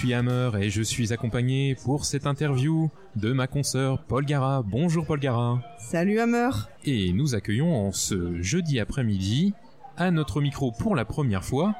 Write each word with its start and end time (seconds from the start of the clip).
Suis 0.00 0.14
Hammer 0.14 0.52
et 0.58 0.70
je 0.70 0.80
suis 0.80 1.12
accompagné 1.12 1.74
pour 1.74 2.06
cette 2.06 2.26
interview 2.26 2.90
de 3.16 3.34
ma 3.34 3.46
consoeur 3.46 4.02
Paul 4.02 4.24
Gara. 4.24 4.62
Bonjour 4.62 5.04
Paul 5.04 5.20
Gara. 5.20 5.60
Salut 5.78 6.18
Hammer. 6.20 6.48
Et 6.86 7.12
nous 7.12 7.34
accueillons 7.34 7.86
en 7.86 7.92
ce 7.92 8.40
jeudi 8.40 8.80
après-midi, 8.80 9.52
à 9.98 10.10
notre 10.10 10.40
micro 10.40 10.72
pour 10.72 10.96
la 10.96 11.04
première 11.04 11.44
fois, 11.44 11.74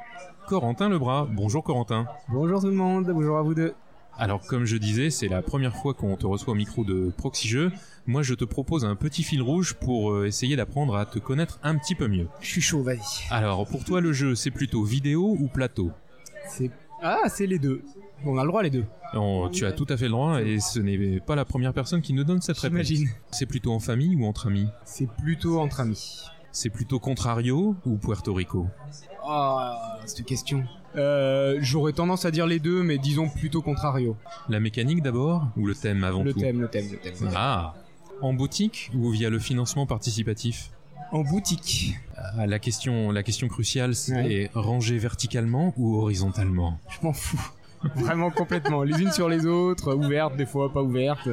Corentin 0.46 0.90
Lebras. 0.90 1.28
Bonjour 1.32 1.64
Corentin. 1.64 2.08
Bonjour 2.28 2.60
tout 2.60 2.66
le 2.66 2.74
monde, 2.74 3.06
bonjour 3.10 3.38
à 3.38 3.42
vous 3.42 3.54
deux. 3.54 3.72
Alors 4.18 4.46
comme 4.46 4.66
je 4.66 4.76
disais, 4.76 5.08
c'est 5.08 5.28
la 5.28 5.40
première 5.40 5.74
fois 5.74 5.94
qu'on 5.94 6.14
te 6.18 6.26
reçoit 6.26 6.52
au 6.52 6.56
micro 6.56 6.84
de 6.84 7.10
Proxy 7.16 7.48
Jeux. 7.48 7.72
Moi 8.06 8.20
je 8.20 8.34
te 8.34 8.44
propose 8.44 8.84
un 8.84 8.96
petit 8.96 9.22
fil 9.22 9.40
rouge 9.40 9.72
pour 9.80 10.12
euh, 10.12 10.26
essayer 10.26 10.56
d'apprendre 10.56 10.94
à 10.94 11.06
te 11.06 11.18
connaître 11.18 11.58
un 11.62 11.74
petit 11.78 11.94
peu 11.94 12.06
mieux. 12.06 12.28
Je 12.42 12.48
suis 12.48 12.60
chaud, 12.60 12.82
vas-y. 12.82 13.00
Alors 13.30 13.66
pour 13.66 13.82
toi 13.82 14.02
le 14.02 14.12
jeu 14.12 14.34
c'est 14.34 14.50
plutôt 14.50 14.84
vidéo 14.84 15.38
ou 15.40 15.48
plateau? 15.48 15.90
C'est 16.50 16.70
ah, 17.02 17.22
c'est 17.28 17.46
les 17.46 17.58
deux. 17.58 17.82
On 18.24 18.36
a 18.38 18.42
le 18.42 18.48
droit 18.48 18.62
les 18.62 18.70
deux. 18.70 18.84
Oh, 19.14 19.48
tu 19.52 19.64
as 19.66 19.72
tout 19.72 19.86
à 19.88 19.96
fait 19.96 20.04
le 20.04 20.10
droit 20.10 20.40
et 20.42 20.60
ce 20.60 20.78
n'est 20.78 21.20
pas 21.20 21.34
la 21.34 21.44
première 21.44 21.72
personne 21.72 22.00
qui 22.02 22.12
nous 22.12 22.24
donne 22.24 22.40
cette 22.40 22.58
réponse. 22.58 22.86
C'est 23.30 23.46
plutôt 23.46 23.72
en 23.72 23.80
famille 23.80 24.14
ou 24.16 24.24
entre 24.26 24.46
amis 24.48 24.68
C'est 24.84 25.08
plutôt 25.08 25.58
entre 25.60 25.80
amis. 25.80 26.20
C'est 26.52 26.70
plutôt 26.70 26.98
Contrario 26.98 27.76
ou 27.86 27.96
Puerto 27.96 28.34
Rico? 28.34 28.66
Ah, 29.26 29.98
cette 30.06 30.24
question. 30.26 30.64
Euh, 30.96 31.58
J'aurais 31.60 31.92
tendance 31.92 32.24
à 32.24 32.30
dire 32.32 32.46
les 32.46 32.58
deux, 32.58 32.82
mais 32.82 32.98
disons 32.98 33.28
plutôt 33.28 33.62
contrario. 33.62 34.16
La 34.48 34.58
mécanique 34.60 35.02
d'abord 35.02 35.46
ou 35.56 35.66
le 35.66 35.74
thème 35.74 36.02
avant 36.04 36.22
Le 36.24 36.32
tout 36.32 36.40
thème, 36.40 36.60
le 36.60 36.68
thème, 36.68 36.88
le 36.90 36.98
thème. 36.98 37.30
Ah 37.34 37.74
En 38.22 38.32
boutique 38.34 38.90
ou 38.94 39.10
via 39.10 39.30
le 39.30 39.38
financement 39.38 39.86
participatif? 39.86 40.70
En 41.12 41.22
boutique. 41.22 41.94
Ah, 42.16 42.46
La 42.46 42.58
question, 42.58 43.10
la 43.12 43.22
question 43.22 43.46
cruciale 43.48 43.94
c'est 43.94 44.14
Ouais. 44.14 44.50
rangé 44.54 44.98
verticalement 44.98 45.72
ou 45.76 45.96
horizontalement? 45.96 46.78
Je 46.88 46.98
m'en 47.06 47.12
fous. 47.12 47.40
Vraiment 47.96 48.30
complètement. 48.30 48.82
Les 48.82 49.00
unes 49.00 49.12
sur 49.12 49.28
les 49.28 49.46
autres, 49.46 49.94
ouvertes 49.94 50.36
des 50.36 50.46
fois, 50.46 50.72
pas 50.72 50.82
ouvertes. 50.82 51.28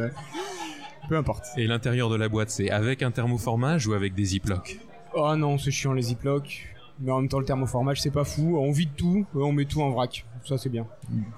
Peu 1.10 1.16
importe. 1.18 1.46
Et 1.58 1.68
l'intérieur 1.68 2.10
de 2.10 2.16
la 2.16 2.28
boîte 2.30 2.50
c'est 2.50 2.70
avec 2.70 3.02
un 3.02 3.12
thermoformage 3.12 3.88
ou 3.88 3.94
avec 3.94 4.14
des 4.14 4.26
ziplocs? 4.26 4.80
Oh 5.14 5.36
non, 5.36 5.58
c'est 5.58 5.72
chiant 5.72 5.94
les 5.94 6.02
ziplocs. 6.02 6.68
Mais 7.00 7.12
en 7.12 7.20
même 7.20 7.30
temps, 7.30 7.38
le 7.40 7.46
thermoformage, 7.46 8.02
c'est 8.02 8.10
pas 8.12 8.24
fou. 8.24 8.58
On 8.58 8.72
vide 8.72 8.90
tout, 8.98 9.24
on 9.36 9.52
met 9.52 9.66
tout 9.66 9.82
en 9.84 9.92
vrac. 9.92 10.26
Ça, 10.44 10.58
c'est 10.58 10.70
bien. 10.70 10.88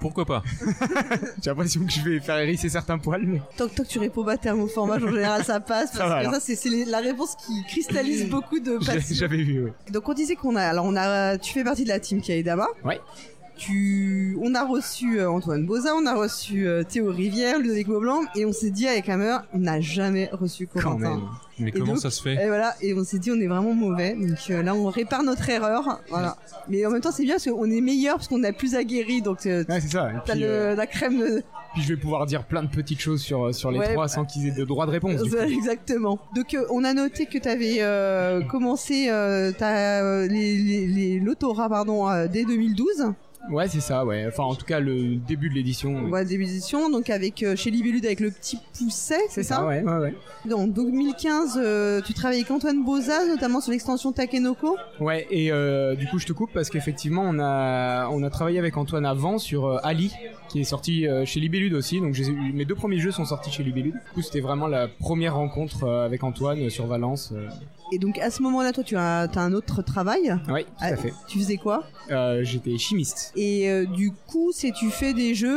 Pourquoi 0.00 0.24
pas? 0.24 0.42
J'ai 1.42 1.50
l'impression 1.50 1.84
que 1.84 1.92
je 1.92 2.00
vais 2.00 2.18
faire 2.20 2.38
hérisser 2.38 2.70
certains 2.70 2.96
poils, 2.98 3.26
mais... 3.26 3.42
Tant 3.58 3.68
que, 3.68 3.74
tant 3.74 3.82
que 3.82 3.88
tu 3.88 3.98
réponds 3.98 4.24
pas 4.24 4.38
thermoformage, 4.38 5.04
en 5.04 5.08
général 5.10 5.44
ça 5.44 5.60
passe. 5.60 5.92
Ça 5.92 5.98
Parce 5.98 6.10
va, 6.10 6.16
que 6.22 6.28
alors. 6.28 6.34
ça, 6.34 6.40
c'est- 6.40 6.84
la 6.86 7.00
réponse 7.00 7.36
qui 7.36 7.62
cristallise 7.68 8.26
beaucoup 8.30 8.58
de 8.58 8.78
passion. 8.78 9.14
J'avais 9.16 9.42
vu, 9.42 9.64
oui. 9.64 9.70
Donc 9.92 10.08
on 10.08 10.14
disait 10.14 10.34
qu'on 10.34 10.56
a, 10.56 10.62
alors 10.62 10.86
on 10.86 10.96
a, 10.96 11.36
tu 11.36 11.52
fais 11.52 11.62
partie 11.64 11.84
de 11.84 11.88
la 11.90 12.00
team 12.00 12.22
Kaedama. 12.22 12.66
Ouais. 12.84 12.98
Tu, 13.64 14.38
on 14.40 14.54
a 14.54 14.64
reçu 14.64 15.20
euh, 15.20 15.30
Antoine 15.30 15.66
Boza, 15.66 15.90
on 15.94 16.06
a 16.06 16.14
reçu 16.14 16.66
euh, 16.66 16.82
Théo 16.82 17.10
Rivière, 17.12 17.58
Ludovic 17.58 17.88
Beaublanc, 17.88 18.22
et 18.34 18.46
on 18.46 18.52
s'est 18.54 18.70
dit 18.70 18.88
avec 18.88 19.06
Hammer, 19.10 19.36
on 19.52 19.58
n'a 19.58 19.82
jamais 19.82 20.30
reçu 20.32 20.66
Quand 20.66 20.80
Corentin. 20.80 21.10
même. 21.10 21.20
Mais 21.58 21.70
comment 21.70 21.92
donc- 21.92 21.98
ça 21.98 22.10
se 22.10 22.22
fait 22.22 22.42
Et 22.42 22.46
voilà, 22.48 22.74
et 22.80 22.94
on 22.94 23.04
s'est 23.04 23.18
dit 23.18 23.30
on 23.30 23.38
est 23.38 23.46
vraiment 23.46 23.74
mauvais, 23.74 24.14
donc 24.14 24.38
euh, 24.48 24.62
là 24.62 24.74
on 24.74 24.86
répare 24.86 25.22
notre 25.24 25.46
erreur, 25.50 26.00
voilà. 26.08 26.38
Mais 26.70 26.86
en 26.86 26.90
même 26.90 27.02
temps 27.02 27.12
c'est 27.12 27.24
bien 27.24 27.34
parce 27.34 27.44
qu'on 27.50 27.70
est 27.70 27.82
meilleur 27.82 28.16
parce 28.16 28.28
qu'on 28.28 28.42
a 28.44 28.52
plus 28.54 28.74
aguerri, 28.74 29.20
donc 29.20 29.44
euh, 29.44 29.62
Ouais, 29.68 29.78
c'est 29.82 29.90
ça. 29.92 30.08
Et 30.10 30.14
puis, 30.30 30.40
le, 30.40 30.46
euh, 30.46 30.74
la 30.74 30.86
crème 30.86 31.18
de... 31.18 31.42
puis 31.74 31.82
je 31.82 31.88
vais 31.88 32.00
pouvoir 32.00 32.24
dire 32.24 32.44
plein 32.44 32.62
de 32.62 32.70
petites 32.70 33.00
choses 33.00 33.20
sur, 33.20 33.54
sur 33.54 33.70
les 33.70 33.78
Ouais, 33.78 33.92
trois 33.92 34.04
bah- 34.04 34.08
sans 34.08 34.24
qu'ils 34.24 34.48
aient 34.48 34.52
de 34.52 34.64
droit 34.64 34.86
de 34.86 34.92
réponse. 34.92 35.22
du 35.22 35.28
coup. 35.28 35.36
Exactement. 35.36 36.18
Donc 36.34 36.56
on 36.70 36.82
a 36.82 36.94
noté 36.94 37.26
que 37.26 37.36
tu 37.36 37.46
avais 37.46 37.82
commencé 38.48 39.08
ta, 39.58 40.26
les, 40.28 40.56
les, 40.56 40.86
les- 40.86 41.20
l'autorat 41.20 41.68
pardon 41.68 42.06
dès 42.32 42.46
2012, 42.46 43.12
Ouais, 43.48 43.68
c'est 43.68 43.80
ça, 43.80 44.04
ouais. 44.04 44.26
Enfin, 44.28 44.42
en 44.44 44.54
tout 44.54 44.66
cas, 44.66 44.80
le 44.80 45.16
début 45.16 45.48
de 45.48 45.54
l'édition. 45.54 46.04
ouais, 46.08 46.24
début 46.24 46.44
d'édition, 46.44 46.90
donc 46.90 47.08
avec 47.10 47.42
euh, 47.42 47.56
chez 47.56 47.70
Libellude 47.70 48.04
avec 48.04 48.20
le 48.20 48.30
petit 48.30 48.58
pousset, 48.78 49.18
c'est 49.30 49.42
ça, 49.42 49.64
ouais, 49.64 49.82
ouais, 49.82 50.14
ouais. 50.44 50.52
En 50.52 50.66
2015, 50.66 51.54
euh, 51.56 52.00
tu 52.02 52.12
travaillais 52.12 52.40
avec 52.42 52.50
Antoine 52.50 52.84
Boza, 52.84 53.26
notamment 53.26 53.60
sur 53.60 53.72
l'extension 53.72 54.12
Takenoko. 54.12 54.76
Ouais, 55.00 55.26
et 55.30 55.50
euh, 55.50 55.94
du 55.96 56.06
coup, 56.06 56.18
je 56.18 56.26
te 56.26 56.32
coupe 56.32 56.50
parce 56.52 56.68
qu'effectivement, 56.70 57.22
on 57.24 57.38
a, 57.38 58.08
on 58.08 58.22
a 58.22 58.30
travaillé 58.30 58.58
avec 58.58 58.76
Antoine 58.76 59.06
avant 59.06 59.38
sur 59.38 59.80
Ali, 59.84 60.12
qui 60.50 60.60
est 60.60 60.64
sorti 60.64 61.06
euh, 61.06 61.24
chez 61.24 61.40
Libellude 61.40 61.72
aussi. 61.74 62.00
Donc, 62.00 62.16
mes 62.52 62.64
deux 62.64 62.74
premiers 62.74 62.98
jeux 62.98 63.12
sont 63.12 63.24
sortis 63.24 63.50
chez 63.50 63.62
Libellude. 63.62 63.94
Du 63.94 64.12
coup, 64.14 64.22
c'était 64.22 64.40
vraiment 64.40 64.66
la 64.66 64.88
première 64.88 65.36
rencontre 65.36 65.84
euh, 65.84 66.04
avec 66.04 66.22
Antoine 66.24 66.60
euh, 66.60 66.68
sur 66.70 66.86
Valence. 66.86 67.32
Et 67.92 67.98
donc 67.98 68.18
à 68.18 68.30
ce 68.30 68.40
moment-là, 68.42 68.72
toi, 68.72 68.84
tu 68.84 68.94
as, 68.96 69.22
as 69.22 69.40
un 69.40 69.52
autre 69.52 69.82
travail? 69.82 70.32
Ouais, 70.48 70.62
tout 70.62 70.68
Ah, 70.78 70.86
à 70.86 70.96
fait. 70.96 71.12
Tu 71.26 71.38
faisais 71.40 71.56
quoi? 71.56 71.82
Euh, 72.12 72.44
J'étais 72.44 72.78
chimiste. 72.78 73.32
Et 73.34 73.68
euh, 73.68 73.84
du 73.84 74.12
coup, 74.28 74.52
c'est 74.52 74.70
tu 74.70 74.90
fais 74.90 75.12
des 75.12 75.34
jeux 75.34 75.48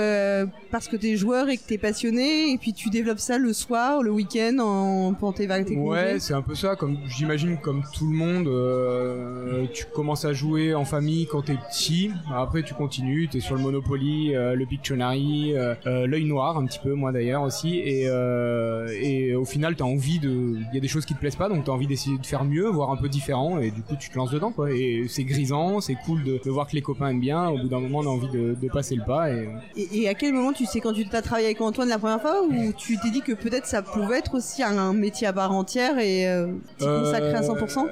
euh, 0.00 0.46
parce 0.72 0.88
que 0.88 0.96
t'es 0.96 1.14
joueur 1.16 1.48
et 1.48 1.56
que 1.56 1.62
t'es 1.64 1.78
passionné, 1.78 2.50
et 2.52 2.58
puis 2.58 2.72
tu 2.72 2.90
développes 2.90 3.20
ça 3.20 3.38
le 3.38 3.52
soir, 3.52 4.02
le 4.02 4.10
week-end, 4.10 4.58
en 4.58 5.14
pendant 5.14 5.32
tes 5.32 5.46
vagues, 5.46 5.72
Ouais, 5.76 6.16
c'est 6.18 6.34
un 6.34 6.42
peu 6.42 6.56
ça. 6.56 6.74
Comme 6.74 6.98
j'imagine, 7.06 7.56
comme 7.58 7.84
tout 7.94 8.08
le 8.10 8.16
monde, 8.16 9.70
tu 9.72 9.84
commences 9.94 10.24
à 10.24 10.32
jouer 10.32 10.74
en 10.74 10.84
famille 10.84 11.26
quand 11.26 11.42
t'es 11.42 11.56
petit. 11.70 12.10
Après, 12.34 12.64
tu 12.64 12.74
continues. 12.74 13.28
T'es 13.28 13.38
sur 13.40 13.54
le 13.54 13.60
Monopoly, 13.62 14.34
le 14.36 14.66
Pictionary, 14.66 15.52
euh, 15.54 15.74
euh, 15.86 16.06
l'œil 16.06 16.24
noir 16.24 16.56
un 16.56 16.66
petit 16.66 16.78
peu, 16.78 16.94
moi 16.94 17.12
d'ailleurs 17.12 17.42
aussi. 17.42 17.78
Et, 17.78 18.04
euh, 18.06 18.88
et 19.00 19.34
au 19.34 19.44
final, 19.44 19.76
t'as 19.76 19.84
envie 19.84 20.18
de. 20.18 20.28
Il 20.28 20.74
y 20.74 20.78
a 20.78 20.80
des 20.80 20.88
choses 20.88 21.04
qui 21.04 21.14
te 21.14 21.18
plaisent 21.20 21.36
pas, 21.36 21.48
donc 21.48 21.64
t'as 21.64 21.72
envie 21.72 21.86
d'essayer 21.86 22.18
de 22.18 22.26
faire 22.26 22.44
mieux, 22.44 22.66
voir 22.68 22.90
un 22.90 22.96
peu 22.96 23.08
différent. 23.08 23.58
Et 23.58 23.70
du 23.70 23.82
coup, 23.82 23.94
tu 23.98 24.10
te 24.10 24.16
lances 24.16 24.30
dedans, 24.30 24.52
quoi. 24.52 24.70
Et 24.72 25.06
c'est 25.08 25.24
grisant, 25.24 25.80
c'est 25.80 25.96
cool 26.04 26.22
de, 26.24 26.40
de 26.44 26.50
voir 26.50 26.66
que 26.66 26.74
les 26.74 26.82
copains 26.82 27.08
aiment 27.08 27.20
bien. 27.20 27.48
Au 27.48 27.58
bout 27.58 27.68
d'un 27.68 27.80
moment, 27.80 27.98
on 28.00 28.06
a 28.06 28.10
envie 28.10 28.30
de, 28.30 28.54
de 28.60 28.68
passer 28.68 28.94
le 28.96 29.04
pas. 29.04 29.30
Et 29.30 29.48
Et, 29.76 30.02
et 30.02 30.08
à 30.08 30.14
quel 30.14 30.32
moment 30.32 30.52
tu 30.52 30.66
sais 30.66 30.80
quand 30.80 30.92
tu 30.92 31.06
t'as 31.06 31.22
travaillé 31.22 31.46
avec 31.46 31.60
Antoine 31.60 31.88
la 31.88 31.98
première 31.98 32.20
fois 32.20 32.42
ou 32.42 32.72
tu 32.76 32.98
t'es 32.98 33.10
dit 33.10 33.22
que 33.22 33.32
peut-être 33.32 33.66
ça 33.66 33.82
pouvait 33.82 34.18
être 34.18 34.34
aussi 34.34 34.62
un 34.62 34.92
métier 34.92 35.26
à 35.26 35.32
part 35.32 35.52
entière 35.52 35.98
et 35.98 36.28
euh, 36.28 36.48
t'y 36.78 36.84
consacrer 36.84 37.34
à 37.34 37.42
100% 37.42 37.86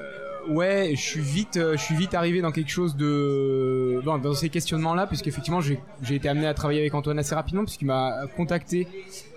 Ouais, 0.48 0.92
je 0.94 1.00
suis 1.00 1.20
vite, 1.20 1.56
euh, 1.56 1.76
je 1.76 1.82
suis 1.82 1.94
vite 1.94 2.14
arrivé 2.14 2.40
dans 2.40 2.52
quelque 2.52 2.70
chose 2.70 2.96
de, 2.96 4.00
dans, 4.04 4.18
dans 4.18 4.34
ces 4.34 4.50
questionnements-là, 4.50 5.06
puisqu'effectivement 5.06 5.60
j'ai, 5.60 5.80
j'ai 6.02 6.16
été 6.16 6.28
amené 6.28 6.46
à 6.46 6.54
travailler 6.54 6.80
avec 6.80 6.94
Antoine 6.94 7.18
assez 7.18 7.34
rapidement, 7.34 7.64
puisqu'il 7.64 7.86
m'a 7.86 8.26
contacté 8.36 8.88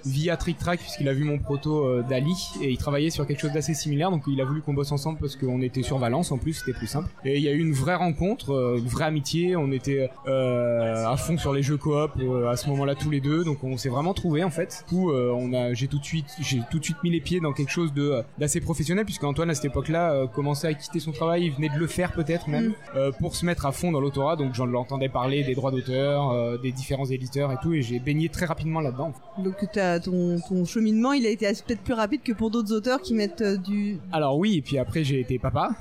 via 0.08 0.38
Trick 0.38 0.58
Track, 0.58 0.80
puisqu'il 0.80 1.08
a 1.10 1.14
vu 1.14 1.24
mon 1.24 1.38
proto 1.40 1.86
euh, 1.86 2.04
d'Ali 2.08 2.34
et 2.62 2.70
il 2.72 2.78
travaillait 2.78 3.10
sur 3.10 3.26
quelque 3.28 3.40
chose 3.40 3.52
d'assez 3.52 3.74
similaire, 3.74 4.12
donc 4.12 4.24
il 4.28 4.40
a 4.42 4.46
voulu 4.46 4.62
qu'on 4.62 4.74
bosse 4.74 4.92
ensemble 4.92 5.20
parce 5.20 5.36
qu'on 5.36 5.62
était 5.62 5.84
sur 5.84 5.98
Valence 5.98 6.32
en 6.32 6.38
plus, 6.38 6.54
c'était 6.54 6.74
plus 6.78 6.88
simple. 6.88 7.10
Et 7.26 7.38
il 7.38 7.44
y 7.44 7.48
a 7.48 7.52
eu 7.52 7.60
une 7.60 7.74
vraie 7.74 7.96
rencontre, 7.96 8.52
euh, 8.52 8.78
une 8.78 8.88
vraie 8.88 9.06
amitié, 9.06 9.56
on 9.56 9.72
était 9.72 10.10
euh, 10.28 11.06
à 11.08 11.18
fond 11.18 11.38
sur 11.38 11.54
les 11.54 11.64
jeux 11.64 11.78
coop 11.78 12.12
euh, 12.20 12.50
à 12.50 12.58
ce 12.58 12.70
moment-là 12.70 12.96
tous 12.96 13.10
les 13.10 13.22
deux, 13.22 13.44
donc 13.44 13.64
on 13.64 13.78
s'est 13.78 13.90
vraiment 13.90 14.14
trouvé 14.14 14.44
en 14.44 14.50
fait. 14.50 14.84
Du 14.88 14.96
coup, 14.96 15.12
euh, 15.12 15.32
on 15.36 15.54
a, 15.54 15.74
j'ai 15.74 15.88
tout 15.88 16.00
de 16.00 16.06
suite, 16.06 16.28
j'ai 16.40 16.62
tout 16.72 16.80
de 16.80 16.84
suite 16.84 16.98
mis 17.04 17.12
les 17.12 17.22
pieds 17.22 17.40
dans 17.40 17.54
quelque 17.54 17.72
chose 17.72 17.94
de 17.94 18.22
d'assez 18.38 18.62
professionnel, 18.62 19.06
puisque 19.06 19.24
Antoine 19.24 19.50
à 19.50 19.56
cette 19.56 19.66
époque-là 19.66 20.12
euh, 20.12 20.28
commençait 20.28 20.68
à 20.68 20.74
quitter 20.74 21.00
son 21.00 21.12
travail, 21.12 21.46
il 21.46 21.52
venait 21.52 21.70
de 21.70 21.78
le 21.80 21.88
faire 21.88 22.12
peut-être 22.14 22.48
même 22.48 22.58
Mm. 22.58 22.74
euh, 22.96 23.12
pour 23.12 23.36
se 23.36 23.46
mettre 23.46 23.66
à 23.66 23.72
fond 23.72 23.92
dans 23.92 24.00
l'autorat, 24.00 24.36
donc 24.36 24.54
j'en 24.56 24.66
l'entendais 24.66 25.10
parler 25.10 25.44
des 25.44 25.54
droits 25.54 25.72
d'auteur, 25.72 26.32
euh, 26.32 26.58
des 26.58 26.72
différents 26.72 27.06
éditeurs 27.06 27.52
et 27.52 27.58
tout, 27.62 27.74
et 27.74 27.82
j'ai 27.82 28.00
baigné 28.00 28.30
très 28.30 28.46
rapidement 28.46 28.80
là-dedans. 28.82 29.14
Donc 29.38 29.56
ton, 30.00 30.40
ton 30.48 30.66
cheminement, 30.66 31.14
il 31.14 31.26
a 31.26 31.30
été 31.30 31.46
peut-être 31.66 31.82
plus 31.82 31.94
rapide 31.94 32.22
que 32.24 32.32
pour 32.34 32.50
d'autres 32.52 32.74
auteurs 32.74 33.02
qui 33.02 33.14
mettent 33.14 33.42
euh, 33.42 33.58
du... 33.58 33.98
Alors 34.12 34.38
oui, 34.38 34.58
et 34.58 34.62
puis 34.62 34.78
après 34.78 35.04
j'ai 35.04 35.20
été 35.20 35.40
papa, 35.40 35.72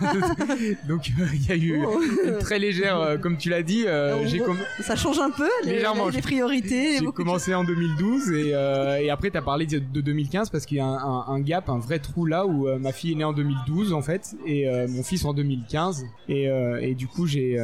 donc 0.88 1.10
euh, 1.18 1.26
il 1.34 1.46
y 1.46 1.52
a 1.52 1.56
eu 1.56 1.84
Oh. 1.86 2.00
une 2.24 2.38
très 2.38 2.58
légère, 2.58 2.98
euh, 3.00 3.16
comme 3.18 3.36
tu 3.36 3.50
l'as 3.50 3.62
dit, 3.62 3.84
j'ai 4.24 4.38
com- 4.38 4.56
Ça 4.80 4.96
change 4.96 5.18
un 5.18 5.30
peu, 5.30 5.48
les, 5.64 5.72
Légèrement, 5.74 6.06
les 6.08 6.18
je- 6.18 6.22
priorités. 6.22 6.98
J'ai 6.98 7.04
de 7.04 7.10
commencé 7.10 7.54
en 7.54 7.64
2012 7.64 8.30
et, 8.32 8.48
et 9.04 9.10
après 9.10 9.30
t'as 9.30 9.42
parlé 9.42 9.66
de, 9.66 9.78
de 9.78 10.00
2015 10.00 10.50
parce 10.50 10.64
qu'il 10.66 10.78
y 10.78 10.80
a 10.80 10.86
un, 10.86 10.96
un- 10.96 11.24
un 11.28 11.40
gap, 11.40 11.68
un 11.68 11.78
vrai 11.78 11.98
trou 11.98 12.24
là 12.26 12.46
où 12.46 12.66
ma 12.78 12.92
fille 12.92 13.12
est 13.12 13.16
née 13.16 13.24
en 13.24 13.32
2012 13.32 13.92
en 13.92 14.02
fait 14.02 14.34
et 14.46 14.66
mon 14.88 15.02
fils 15.02 15.24
en 15.24 15.34
2015 15.34 16.04
et, 16.28 16.44
et 16.80 16.94
du 16.94 17.06
coup 17.06 17.26
j'ai 17.26 17.58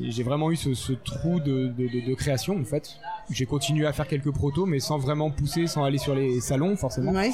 j'ai 0.00 0.22
vraiment 0.22 0.50
eu 0.50 0.56
ce, 0.56 0.74
ce 0.74 0.92
trou 0.92 1.40
de, 1.40 1.68
de 1.76 2.14
création 2.14 2.58
en 2.58 2.64
fait. 2.64 2.90
J'ai 3.30 3.46
continué 3.46 3.86
à 3.86 3.92
faire 3.92 4.06
quelques 4.06 4.30
protos, 4.30 4.66
mais 4.66 4.78
sans 4.78 4.98
vraiment 4.98 5.30
pousser, 5.36 5.66
sans 5.66 5.84
aller 5.84 5.98
sur 5.98 6.14
les 6.14 6.40
salons 6.40 6.76
forcément. 6.76 7.12
Ouais. 7.12 7.30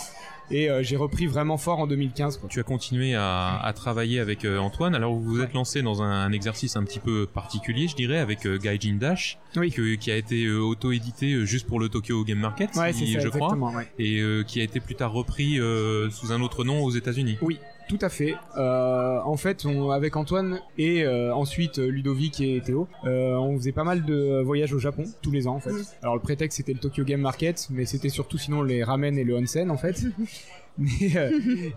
Et 0.50 0.68
euh, 0.68 0.82
j'ai 0.82 0.96
repris 0.96 1.26
vraiment 1.26 1.56
fort 1.56 1.78
en 1.78 1.86
2015. 1.86 2.36
Quoi. 2.36 2.48
Tu 2.50 2.60
as 2.60 2.62
continué 2.64 3.14
à, 3.14 3.56
à 3.62 3.72
travailler 3.72 4.20
avec 4.20 4.44
euh, 4.44 4.58
Antoine. 4.58 4.94
Alors 4.94 5.14
vous 5.14 5.22
vous 5.22 5.40
êtes 5.40 5.54
lancé 5.54 5.80
dans 5.82 6.02
un, 6.02 6.10
un 6.10 6.32
exercice 6.32 6.76
un 6.76 6.84
petit 6.84 6.98
peu 6.98 7.26
particulier, 7.26 7.88
je 7.88 7.94
dirais, 7.96 8.18
avec 8.18 8.44
euh, 8.46 8.58
Gaijin 8.58 8.96
Dash, 9.00 9.38
Oui. 9.56 9.70
que- 9.70 9.94
qui 9.94 10.10
a 10.10 10.16
été 10.16 10.44
euh, 10.44 10.58
auto-édité 10.60 11.46
juste 11.46 11.66
pour 11.66 11.80
le 11.80 11.88
Tokyo 11.88 12.22
Game 12.24 12.38
Market, 12.40 12.70
Ouais, 12.76 12.92
si- 12.92 13.06
c'est 13.06 13.12
ça, 13.14 13.20
je 13.20 13.28
crois. 13.28 13.54
Ouais. 13.54 13.88
et 13.98 14.18
euh, 14.20 14.42
qui 14.42 14.60
a 14.60 14.64
été 14.64 14.80
plus 14.80 14.94
tard 14.96 15.12
repris 15.12 15.58
euh, 15.60 16.10
sous 16.10 16.32
un 16.32 16.42
autre 16.42 16.64
nom 16.64 16.82
aux 16.82 16.90
États-Unis. 16.90 17.38
Oui, 17.40 17.58
tout 17.88 17.98
à 18.00 18.08
fait. 18.08 18.34
Euh, 18.56 19.20
en 19.24 19.36
fait, 19.36 19.64
on, 19.64 19.90
avec 19.90 20.16
Antoine 20.16 20.60
et 20.78 21.04
euh, 21.04 21.34
ensuite 21.34 21.78
euh, 21.78 21.88
Ludovic 21.88 22.40
et 22.40 22.60
Théo, 22.64 22.88
euh, 23.04 23.34
on 23.34 23.56
faisait 23.56 23.72
pas 23.72 23.84
mal 23.84 24.04
de 24.04 24.40
voyages 24.42 24.72
au 24.72 24.78
Japon 24.78 25.04
tous 25.22 25.30
les 25.30 25.46
ans 25.46 25.56
en 25.56 25.60
fait. 25.60 25.72
Mm. 25.72 25.84
Alors 26.02 26.14
le 26.14 26.20
prétexte 26.20 26.58
c'était 26.58 26.72
le 26.72 26.78
Tokyo 26.78 27.04
Game 27.04 27.20
Market, 27.20 27.68
mais 27.70 27.84
c'était 27.84 28.08
surtout 28.08 28.38
sinon 28.38 28.62
les 28.62 28.82
ramen 28.82 29.18
et 29.18 29.24
le 29.24 29.36
onsen 29.36 29.70
en 29.70 29.76
fait. 29.76 30.04
Mais, 30.78 31.16
euh, 31.16 31.30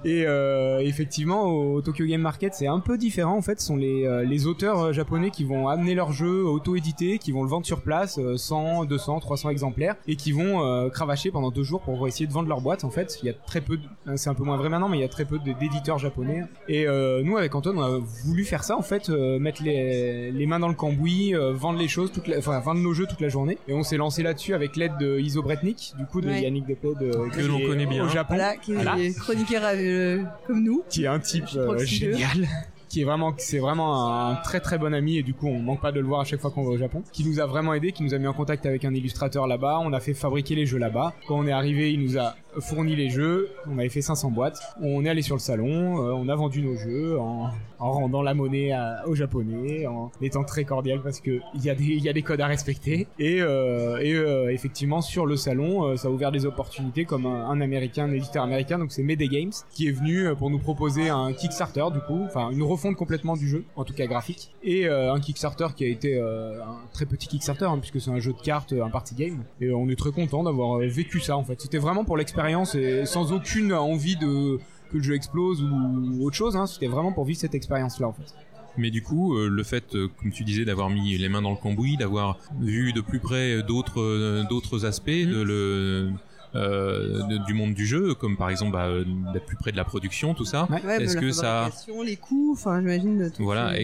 et 0.05 0.23
euh, 0.25 0.79
effectivement, 0.79 1.43
au 1.43 1.81
Tokyo 1.81 2.05
Game 2.05 2.21
Market, 2.21 2.53
c'est 2.53 2.67
un 2.67 2.79
peu 2.79 2.97
différent. 2.97 3.35
En 3.37 3.41
fait, 3.41 3.59
ce 3.59 3.67
sont 3.67 3.75
les, 3.75 4.05
euh, 4.05 4.23
les 4.23 4.47
auteurs 4.47 4.79
euh, 4.81 4.93
japonais 4.93 5.31
qui 5.31 5.43
vont 5.43 5.67
amener 5.67 5.95
leur 5.95 6.11
jeu 6.13 6.43
auto-édité, 6.45 7.17
qui 7.17 7.31
vont 7.31 7.43
le 7.43 7.49
vendre 7.49 7.65
sur 7.65 7.81
place, 7.81 8.17
euh, 8.19 8.37
100, 8.37 8.85
200, 8.85 9.19
300 9.19 9.49
exemplaires, 9.49 9.95
et 10.07 10.15
qui 10.15 10.31
vont 10.31 10.63
euh, 10.65 10.89
cravacher 10.89 11.31
pendant 11.31 11.51
deux 11.51 11.63
jours 11.63 11.81
pour 11.81 12.07
essayer 12.07 12.25
de 12.27 12.31
vendre 12.33 12.47
leur 12.47 12.61
boîte. 12.61 12.83
En 12.83 12.89
fait, 12.89 13.17
il 13.21 13.25
y 13.25 13.29
a 13.29 13.33
très 13.33 13.61
peu, 13.61 13.77
hein, 14.07 14.15
c'est 14.17 14.29
un 14.29 14.33
peu 14.33 14.43
moins 14.43 14.57
vrai 14.57 14.69
maintenant, 14.69 14.87
mais 14.89 14.97
il 14.97 15.01
y 15.01 15.05
a 15.05 15.09
très 15.09 15.25
peu 15.25 15.39
d'éditeurs 15.39 15.97
japonais. 15.99 16.43
Et 16.69 16.87
euh, 16.87 17.21
nous, 17.23 17.37
avec 17.37 17.53
Anton, 17.53 17.73
on 17.77 17.81
a 17.81 17.99
voulu 18.23 18.45
faire 18.45 18.63
ça, 18.63 18.77
en 18.77 18.81
fait, 18.81 19.09
euh, 19.09 19.39
mettre 19.39 19.61
les, 19.63 20.31
les 20.31 20.45
mains 20.45 20.59
dans 20.59 20.69
le 20.69 20.73
cambouis, 20.73 21.35
euh, 21.35 21.51
vendre 21.53 21.79
les 21.79 21.87
choses, 21.87 22.11
toute 22.11 22.27
la, 22.27 22.37
enfin 22.37 22.59
vendre 22.59 22.81
nos 22.81 22.93
jeux 22.93 23.05
toute 23.07 23.21
la 23.21 23.29
journée. 23.29 23.57
Et 23.67 23.73
on 23.73 23.83
s'est 23.83 23.97
lancé 23.97 24.23
là-dessus 24.23 24.53
avec 24.53 24.75
l'aide 24.77 24.93
de 24.99 25.19
Iso 25.19 25.41
Bretnik, 25.41 25.93
du 25.97 26.05
coup 26.05 26.21
de 26.21 26.25
Ouais. 26.25 26.41
Yannick 26.41 26.65
Deplay, 26.65 26.93
de, 26.99 27.11
Que 27.29 27.41
l'on 27.41 27.59
connaît 27.59 27.85
bien. 27.85 28.05
au 28.05 28.09
Japon 28.09 28.35
Voilà, 28.35 28.55
qui 28.57 28.73
est 28.73 28.83
Voilà. 28.85 29.13
chroniqueur 29.13 29.61
euh, 29.65 30.23
comme 30.47 30.63
nous. 30.63 30.83
qui 30.89 31.03
est 31.03 31.07
un 31.07 31.19
type 31.19 31.45
euh, 31.55 31.77
génial. 31.85 32.47
Qui 32.87 33.01
est 33.01 33.03
vraiment 33.03 33.33
c'est 33.37 33.59
vraiment 33.59 34.29
un 34.29 34.35
très 34.35 34.59
très 34.59 34.77
bon 34.77 34.93
ami. 34.93 35.17
Et 35.17 35.23
du 35.23 35.33
coup 35.33 35.47
on 35.47 35.59
manque 35.59 35.81
pas 35.81 35.91
de 35.91 35.99
le 35.99 36.05
voir 36.05 36.21
à 36.21 36.23
chaque 36.23 36.39
fois 36.39 36.51
qu'on 36.51 36.63
va 36.63 36.69
au 36.69 36.77
Japon. 36.77 37.03
Qui 37.11 37.25
nous 37.27 37.39
a 37.39 37.45
vraiment 37.45 37.73
aidé 37.73 37.91
qui 37.91 38.03
nous 38.03 38.13
a 38.13 38.17
mis 38.17 38.27
en 38.27 38.33
contact 38.33 38.65
avec 38.65 38.85
un 38.85 38.93
illustrateur 38.93 39.47
là-bas. 39.47 39.79
On 39.83 39.91
a 39.91 39.99
fait 39.99 40.13
fabriquer 40.13 40.55
les 40.55 40.65
jeux 40.65 40.77
là-bas. 40.77 41.13
Quand 41.27 41.37
on 41.37 41.47
est 41.47 41.51
arrivé 41.51 41.91
il 41.91 42.01
nous 42.01 42.17
a 42.17 42.35
fourni 42.59 42.95
les 42.95 43.09
jeux 43.09 43.49
on 43.67 43.77
avait 43.77 43.89
fait 43.89 44.01
500 44.01 44.31
boîtes 44.31 44.59
on 44.81 45.03
est 45.05 45.09
allé 45.09 45.21
sur 45.21 45.35
le 45.35 45.41
salon 45.41 46.05
euh, 46.05 46.11
on 46.13 46.29
a 46.29 46.35
vendu 46.35 46.61
nos 46.61 46.75
jeux 46.75 47.19
en, 47.19 47.49
en 47.79 47.91
rendant 47.91 48.21
la 48.21 48.33
monnaie 48.33 48.71
aux 49.05 49.15
japonais 49.15 49.85
en 49.87 50.11
étant 50.21 50.43
très 50.43 50.63
cordial 50.63 51.01
parce 51.01 51.19
que 51.19 51.39
il 51.53 51.63
y 51.63 52.09
a 52.09 52.13
des 52.13 52.21
codes 52.21 52.41
à 52.41 52.47
respecter. 52.47 53.07
Et, 53.19 53.41
euh, 53.41 53.97
euh, 54.05 54.49
effectivement 54.49 55.01
sur 55.01 55.25
le 55.25 55.35
salon 55.35 55.95
ça 55.97 56.07
a 56.07 56.11
ouvert 56.11 56.31
des 56.31 56.45
opportunités 56.45 57.05
comme 57.05 57.25
un, 57.25 57.59
américain 57.61 58.05
un 58.05 58.13
éditeur 58.13 58.43
américain. 58.43 58.79
Donc 58.79 58.91
c'est 58.91 59.03
Mayday 59.03 59.27
Games 59.27 59.51
qui 59.71 59.87
est 59.87 59.91
venu 59.91 60.33
pour 60.37 60.49
nous 60.49 60.59
proposer 60.59 61.09
un 61.09 61.33
Kickstarter 61.33 61.85
du 61.93 61.99
coup. 61.99 62.23
Enfin 62.25 62.49
une 62.51 62.63
refonte 62.63 62.95
complètement 62.95 63.35
du 63.35 63.47
jeu 63.47 63.65
en 63.75 63.83
tout 63.83 63.93
cas 63.93 64.07
graphique. 64.07 64.53
Et 64.63 64.87
un 64.87 65.19
Kickstarter 65.19 65.67
qui 65.75 65.85
a 65.85 65.87
été 65.87 66.19
un 66.19 66.87
très 66.93 67.05
petit 67.05 67.27
Kickstarter 67.27 67.65
hein, 67.65 67.79
puisque 67.79 68.01
c'est 68.01 68.11
un 68.11 68.19
jeu 68.19 68.33
de 68.33 68.41
cartes 68.41 68.73
un 68.73 68.89
party 68.89 69.15
game. 69.15 69.43
Et 69.61 69.71
on 69.71 69.89
est 69.89 69.97
très 69.97 70.11
content 70.11 70.43
d'avoir 70.43 70.79
vécu 70.79 71.19
ça 71.19 71.37
en 71.37 71.43
fait. 71.43 71.59
C'était 71.61 71.77
vraiment 71.77 72.05
pour 72.05 72.17
l'expérience 72.17 72.44
et 72.75 73.05
sans 73.05 73.31
aucune 73.31 73.73
envie 73.73 74.15
de 74.15 74.57
que 74.91 74.97
le 74.97 75.03
jeu 75.03 75.15
explose 75.15 75.61
ou 75.63 76.23
autre 76.25 76.35
chose 76.35 76.55
hein. 76.55 76.67
c'était 76.67 76.87
vraiment 76.87 77.11
pour 77.11 77.25
vivre 77.25 77.39
cette 77.39 77.55
expérience 77.55 77.99
là 77.99 78.07
en 78.07 78.13
fait 78.13 78.33
Mais 78.77 78.91
du 78.91 79.01
coup, 79.01 79.35
euh, 79.37 79.47
le 79.47 79.63
fait, 79.63 79.95
euh, 79.95 80.09
comme 80.19 80.31
tu 80.31 80.43
disais, 80.43 80.65
d'avoir 80.65 80.89
mis 80.89 81.17
les 81.17 81.29
mains 81.29 81.41
dans 81.41 81.51
le 81.51 81.55
cambouis, 81.57 81.95
d'avoir 81.97 82.37
vu 82.59 82.91
de 82.93 83.01
plus 83.01 83.19
près 83.19 83.63
d'autres 83.63 84.01
euh, 84.01 84.43
d'autres 84.49 84.85
aspects 84.85 85.23
Mhm. 85.25 85.31
de 85.31 85.41
le 85.41 86.09
de- 86.55 87.45
du 87.45 87.53
monde 87.53 87.73
du 87.73 87.85
jeu, 87.85 88.13
comme 88.15 88.37
par 88.37 88.49
exemple 88.49 88.71
bah, 88.71 88.85
euh, 88.87 89.03
d'être 89.33 89.45
plus 89.45 89.57
près 89.57 89.71
de 89.71 89.77
la 89.77 89.83
production, 89.83 90.33
tout 90.33 90.45
ça. 90.45 90.67
Ouais. 90.71 90.81
Ouais, 90.85 91.03
Est-ce 91.03 91.15
la 91.15 91.21
que 91.21 91.31
ça- 91.31 91.69
les 92.05 92.15
coûts, 92.17 92.51
enfin 92.53 92.79
j'imagine. 92.79 93.31
Voilà, 93.39 93.73
Ah, 93.73 93.77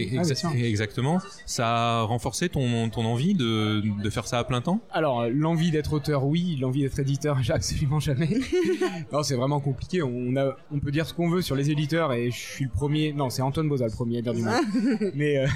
exactement. 0.56 1.20
Ça 1.46 1.66
a 1.68 2.02
renforcé 2.02 2.48
ton, 2.48 2.88
ton 2.88 3.04
envie 3.04 3.34
de, 3.34 3.82
de 4.02 4.10
faire 4.10 4.26
ça 4.26 4.38
à 4.38 4.44
plein 4.44 4.60
temps? 4.60 4.80
Alors, 4.92 5.22
euh, 5.22 5.30
l'envie 5.32 5.70
d'être 5.70 5.92
auteur, 5.92 6.24
oui. 6.24 6.56
L'envie 6.60 6.82
d'être 6.82 6.98
éditeur, 6.98 7.42
j'ai 7.42 7.52
absolument 7.54 8.00
jamais. 8.00 8.28
non, 9.12 9.22
c'est 9.22 9.34
vraiment 9.36 9.60
compliqué. 9.60 10.02
On, 10.02 10.36
a, 10.36 10.56
on 10.70 10.78
peut 10.78 10.90
dire 10.90 11.06
ce 11.06 11.14
qu'on 11.14 11.28
veut 11.28 11.42
sur 11.42 11.56
les 11.56 11.70
éditeurs 11.70 12.12
et 12.12 12.30
je 12.30 12.36
suis 12.38 12.64
le 12.64 12.70
premier. 12.70 13.12
Non, 13.12 13.30
c'est 13.30 13.42
Antoine 13.42 13.68
Boza 13.68 13.86
le 13.86 13.92
premier 13.92 14.18
à 14.18 14.22
dire 14.22 14.34
du 14.34 14.42
mal. 14.42 14.62
Mais 15.14 15.38
euh, 15.38 15.46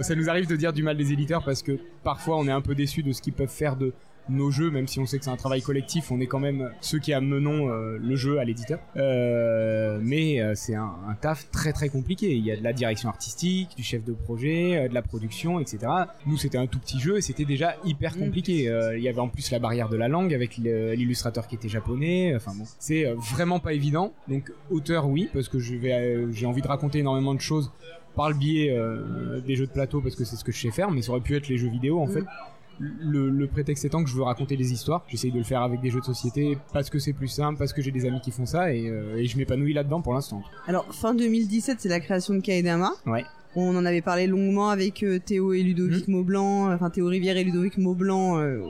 ça 0.00 0.14
nous 0.14 0.28
arrive 0.30 0.46
de 0.46 0.56
dire 0.56 0.72
du 0.72 0.82
mal 0.82 0.96
des 0.96 1.12
éditeurs 1.12 1.44
parce 1.44 1.62
que 1.62 1.78
parfois 2.04 2.36
on 2.38 2.46
est 2.46 2.52
un 2.52 2.60
peu 2.60 2.74
déçu 2.74 3.02
de 3.02 3.12
ce 3.12 3.20
qu'ils 3.22 3.32
peuvent 3.32 3.48
faire 3.48 3.76
de 3.76 3.92
nos 4.28 4.50
jeux, 4.50 4.70
même 4.70 4.88
si 4.88 4.98
on 5.00 5.06
sait 5.06 5.18
que 5.18 5.24
c'est 5.24 5.30
un 5.30 5.36
travail 5.36 5.62
collectif, 5.62 6.10
on 6.10 6.20
est 6.20 6.26
quand 6.26 6.40
même 6.40 6.70
ceux 6.80 6.98
qui 6.98 7.12
amenons 7.12 7.68
euh, 7.70 7.98
le 8.00 8.16
jeu 8.16 8.38
à 8.38 8.44
l'éditeur. 8.44 8.80
Euh, 8.96 9.98
mais 10.02 10.40
euh, 10.40 10.52
c'est 10.54 10.74
un, 10.74 10.92
un 11.08 11.14
taf 11.14 11.50
très 11.50 11.72
très 11.72 11.88
compliqué. 11.88 12.34
Il 12.34 12.44
y 12.44 12.50
a 12.50 12.56
de 12.56 12.64
la 12.64 12.72
direction 12.72 13.08
artistique, 13.08 13.70
du 13.76 13.82
chef 13.82 14.04
de 14.04 14.12
projet, 14.12 14.88
de 14.88 14.94
la 14.94 15.02
production, 15.02 15.60
etc. 15.60 15.78
Nous, 16.26 16.36
c'était 16.36 16.58
un 16.58 16.66
tout 16.66 16.78
petit 16.78 16.98
jeu 16.98 17.18
et 17.18 17.20
c'était 17.20 17.44
déjà 17.44 17.76
hyper 17.84 18.16
Mm. 18.16 18.18
compliqué. 18.20 18.54
Il 18.96 19.02
y 19.02 19.08
avait 19.08 19.18
en 19.20 19.28
plus 19.28 19.50
la 19.50 19.58
barrière 19.58 19.88
de 19.88 19.96
la 19.96 20.08
langue 20.08 20.32
avec 20.34 20.56
l'illustrateur 20.56 21.46
qui 21.48 21.54
était 21.56 21.68
japonais. 21.68 22.34
Enfin 22.36 22.52
bon, 22.56 22.64
c'est 22.78 23.04
vraiment 23.16 23.58
pas 23.60 23.72
évident. 23.74 24.12
Donc 24.28 24.52
auteur, 24.70 25.08
oui, 25.08 25.28
parce 25.32 25.48
que 25.48 25.58
je 25.58 25.74
vais, 25.74 26.26
j'ai 26.32 26.46
envie 26.46 26.62
de 26.62 26.68
raconter 26.68 26.98
énormément 27.00 27.34
de 27.34 27.40
choses 27.40 27.70
par 28.14 28.28
le 28.30 28.34
biais 28.36 28.74
des 29.46 29.56
jeux 29.56 29.66
de 29.66 29.72
plateau 29.72 30.00
parce 30.00 30.14
que 30.16 30.24
c'est 30.24 30.36
ce 30.36 30.44
que 30.44 30.52
je 30.52 30.58
sais 30.60 30.70
faire, 30.70 30.90
mais 30.90 31.02
ça 31.02 31.10
aurait 31.12 31.20
pu 31.20 31.36
être 31.36 31.48
les 31.48 31.58
jeux 31.58 31.68
vidéo 31.68 32.00
en 32.00 32.06
Mm. 32.06 32.12
fait. 32.12 32.24
Le, 32.78 33.30
le 33.30 33.46
prétexte 33.46 33.84
étant 33.84 34.04
que 34.04 34.10
je 34.10 34.14
veux 34.16 34.22
raconter 34.22 34.56
des 34.56 34.72
histoires, 34.72 35.04
j'essaye 35.08 35.32
de 35.32 35.38
le 35.38 35.44
faire 35.44 35.62
avec 35.62 35.80
des 35.80 35.90
jeux 35.90 36.00
de 36.00 36.04
société 36.04 36.58
parce 36.72 36.90
que 36.90 36.98
c'est 36.98 37.12
plus 37.14 37.28
simple, 37.28 37.58
parce 37.58 37.72
que 37.72 37.80
j'ai 37.80 37.90
des 37.90 38.04
amis 38.06 38.20
qui 38.20 38.30
font 38.30 38.44
ça 38.46 38.72
et, 38.74 38.88
euh, 38.88 39.16
et 39.16 39.24
je 39.26 39.36
m'épanouis 39.38 39.72
là-dedans 39.72 40.02
pour 40.02 40.12
l'instant. 40.14 40.42
Alors 40.66 40.86
fin 40.94 41.14
2017, 41.14 41.78
c'est 41.80 41.88
la 41.88 42.00
création 42.00 42.34
de 42.34 42.40
Kaedama. 42.40 42.90
Ouais. 43.06 43.24
On 43.54 43.74
en 43.74 43.86
avait 43.86 44.02
parlé 44.02 44.26
longuement 44.26 44.68
avec 44.68 45.02
euh, 45.02 45.18
Théo 45.18 45.54
et. 45.54 45.62
Ludovic 45.62 46.08
Maublanc, 46.08 46.70
enfin 46.72 46.90
Théo 46.90 47.06
Rivière 47.06 47.36
et 47.38 47.44
Ludovic 47.44 47.78
Maublanc. 47.78 48.38
euh, 48.38 48.60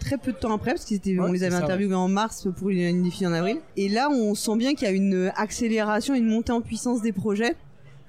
Très 0.00 0.16
peu 0.16 0.32
de 0.32 0.38
temps 0.38 0.54
après, 0.54 0.70
parce 0.72 0.86
qu'on 0.86 0.94
Ouais, 0.94 1.18
on 1.20 1.32
les 1.32 1.42
avait 1.44 1.54
ça, 1.56 1.62
interviewés 1.64 1.94
en 1.94 2.08
mars 2.08 2.48
pour 2.56 2.70
une, 2.70 2.78
une 2.80 3.02
défi 3.02 3.26
en 3.26 3.32
avril. 3.34 3.58
Et 3.76 3.90
là, 3.90 4.08
on 4.10 4.34
sent 4.34 4.56
bien 4.56 4.72
qu'il 4.74 4.88
y 4.88 4.90
a 4.90 4.94
une 4.94 5.30
accélération, 5.36 6.14
une 6.14 6.26
montée 6.26 6.52
en 6.52 6.62
puissance 6.62 7.02
des 7.02 7.12
projets. 7.12 7.54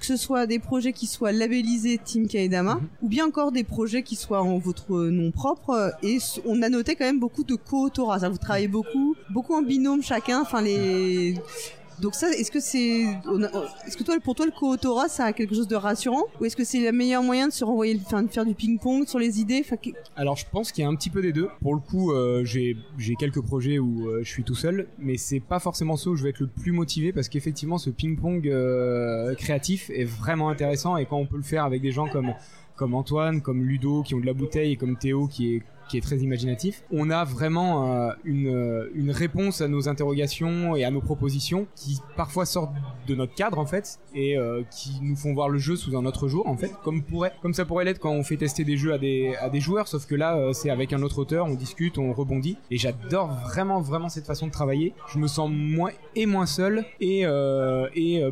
Que 0.02 0.08
ce 0.08 0.18
soit 0.18 0.48
des 0.48 0.58
projets 0.58 0.94
qui 0.94 1.06
soient 1.06 1.32
labellisés 1.32 2.00
Team 2.04 2.28
Kaedama, 2.28 2.74
Mhm. 2.76 2.82
ou 3.04 3.08
bien 3.08 3.28
encore 3.28 3.52
des 3.52 3.64
projets 3.64 4.02
qui 4.02 4.16
soient 4.16 4.42
en 4.42 4.58
votre 4.58 4.98
nom 5.00 5.30
propre. 5.30 5.94
Et 6.02 6.16
s- 6.16 6.42
on 6.46 6.64
a 6.64 6.70
noté 6.70 6.96
quand 6.96 7.06
même 7.06 7.20
beaucoup 7.20 7.44
de 7.44 7.54
co-autorat. 7.54 8.20
Ça, 8.20 8.28
Vous 8.30 8.40
travaillez 8.40 8.68
beaucoup, 8.68 9.16
beaucoup 9.30 9.54
en 9.54 9.62
binôme 9.62 10.02
chacun. 10.02 10.42
Enfin, 10.42 10.64
les, 10.64 11.36
donc 12.02 12.16
ça, 12.16 12.30
est-ce 12.32 12.50
que 12.50 12.60
c'est, 12.60 13.02
est-ce 13.86 13.96
que 13.96 14.04
toi, 14.04 14.16
pour 14.24 14.34
toi, 14.34 14.48
le 14.48 14.52
co-autorat, 14.52 15.08
ça 15.08 15.26
a 15.26 15.34
quelque 15.34 15.54
chose 15.54 15.68
de 15.68 15.76
rassurant, 15.76 16.24
ou 16.40 16.46
est-ce 16.46 16.56
que 16.56 16.64
c'est 16.64 16.80
le 16.80 16.92
meilleur 16.92 17.22
moyen 17.22 17.48
de 17.48 17.54
se 17.54 17.64
renvoyer, 17.64 17.94
de 17.94 18.28
faire 18.28 18.46
du 18.46 18.56
ping-pong 18.56 19.08
sur 19.08 19.20
les 19.20 19.40
idées, 19.40 19.64
Alors 20.16 20.36
je 20.36 20.46
pense 20.52 20.72
qu'il 20.72 20.84
y 20.84 20.86
a 20.86 20.90
un 20.90 20.96
petit 20.96 21.12
peu 21.12 21.22
des 21.22 21.32
deux. 21.32 21.48
Pour 21.62 21.76
le 21.76 21.80
coup, 21.80 22.12
euh, 22.12 22.44
j'ai 22.44 22.76
j'ai 22.98 23.16
quelques 23.16 23.42
projets 23.42 23.78
où 23.78 24.08
euh, 24.08 24.22
je 24.24 24.30
suis 24.30 24.44
tout 24.44 24.56
seul, 24.56 24.88
mais 24.98 25.18
c'est 25.18 25.40
pas 25.40 25.60
forcément 25.60 25.96
ceux 25.96 26.10
où 26.10 26.16
je 26.16 26.24
vais 26.24 26.32
être 26.32 26.40
le 26.40 26.48
plus 26.48 26.72
motivé 26.72 27.14
parce 27.14 27.30
qu'effectivement 27.30 27.78
ce 27.78 27.92
ping-pong 27.92 28.48
euh, 28.48 29.36
créatif 29.36 29.92
est 29.92 30.06
vraiment 30.06 30.50
intéressant 30.50 30.98
et 30.98 31.06
quand 31.06 31.18
on 31.18 31.28
peut 31.28 31.38
le 31.38 31.44
faire 31.44 31.66
avec 31.66 31.82
des 31.82 31.92
gens 31.92 32.08
comme 32.08 32.34
comme 32.76 32.96
Antoine, 32.96 33.42
comme 33.42 33.64
Ludo 33.64 34.02
qui 34.02 34.16
ont 34.16 34.20
de 34.20 34.26
la 34.26 34.34
bouteille 34.34 34.72
et 34.72 34.76
comme 34.76 34.98
Théo 34.98 35.28
qui 35.28 35.56
est 35.56 35.62
qui 35.92 35.98
est 35.98 36.02
très 36.02 36.20
imaginatif, 36.20 36.84
on 36.94 37.10
a 37.10 37.26
vraiment 37.26 37.86
euh, 37.86 38.14
une, 38.24 38.48
euh, 38.48 38.90
une 38.96 39.12
réponse 39.12 39.60
à 39.60 39.68
nos 39.68 39.90
interrogations 39.90 40.74
et 40.74 40.86
à 40.86 40.90
nos 40.90 41.02
propositions 41.02 41.68
qui 41.76 42.00
parfois 42.16 42.46
sortent 42.46 42.72
de 43.08 43.14
notre 43.14 43.36
cadre 43.36 43.60
en 43.60 43.66
fait 43.66 44.00
et 44.16 44.38
euh, 44.38 44.64
qui 44.72 44.92
nous 45.02 45.18
font 45.18 45.34
voir 45.34 45.50
le 45.50 45.60
jeu 45.60 45.76
sous 45.76 45.98
un 45.98 46.06
autre 46.06 46.30
jour 46.30 46.48
en 46.48 46.56
fait, 46.56 46.72
comme 46.82 47.54
ça 47.54 47.66
pourrait 47.66 47.84
l'être 47.84 48.00
quand 48.00 48.12
on 48.12 48.24
fait 48.24 48.38
tester 48.38 48.64
des 48.64 48.78
jeux 48.78 48.94
à 48.94 48.98
des 48.98 49.60
joueurs, 49.60 49.90
sauf 49.90 50.06
que 50.06 50.16
là 50.16 50.54
c'est 50.54 50.70
avec 50.70 50.94
un 50.94 51.02
autre 51.02 51.20
auteur, 51.20 51.48
on 51.48 51.56
discute, 51.56 51.98
on 51.98 52.14
rebondit 52.14 52.58
et 52.70 52.78
j'adore 52.78 53.34
vraiment 53.44 53.82
vraiment 53.82 54.08
cette 54.08 54.26
façon 54.26 54.48
de 54.48 54.52
travailler. 54.52 54.94
Je 55.12 55.18
me 55.18 55.28
sens 55.28 55.50
moins 55.52 55.92
et 56.16 56.26
moins 56.26 56.46
seul 56.46 56.86
et 57.02 57.26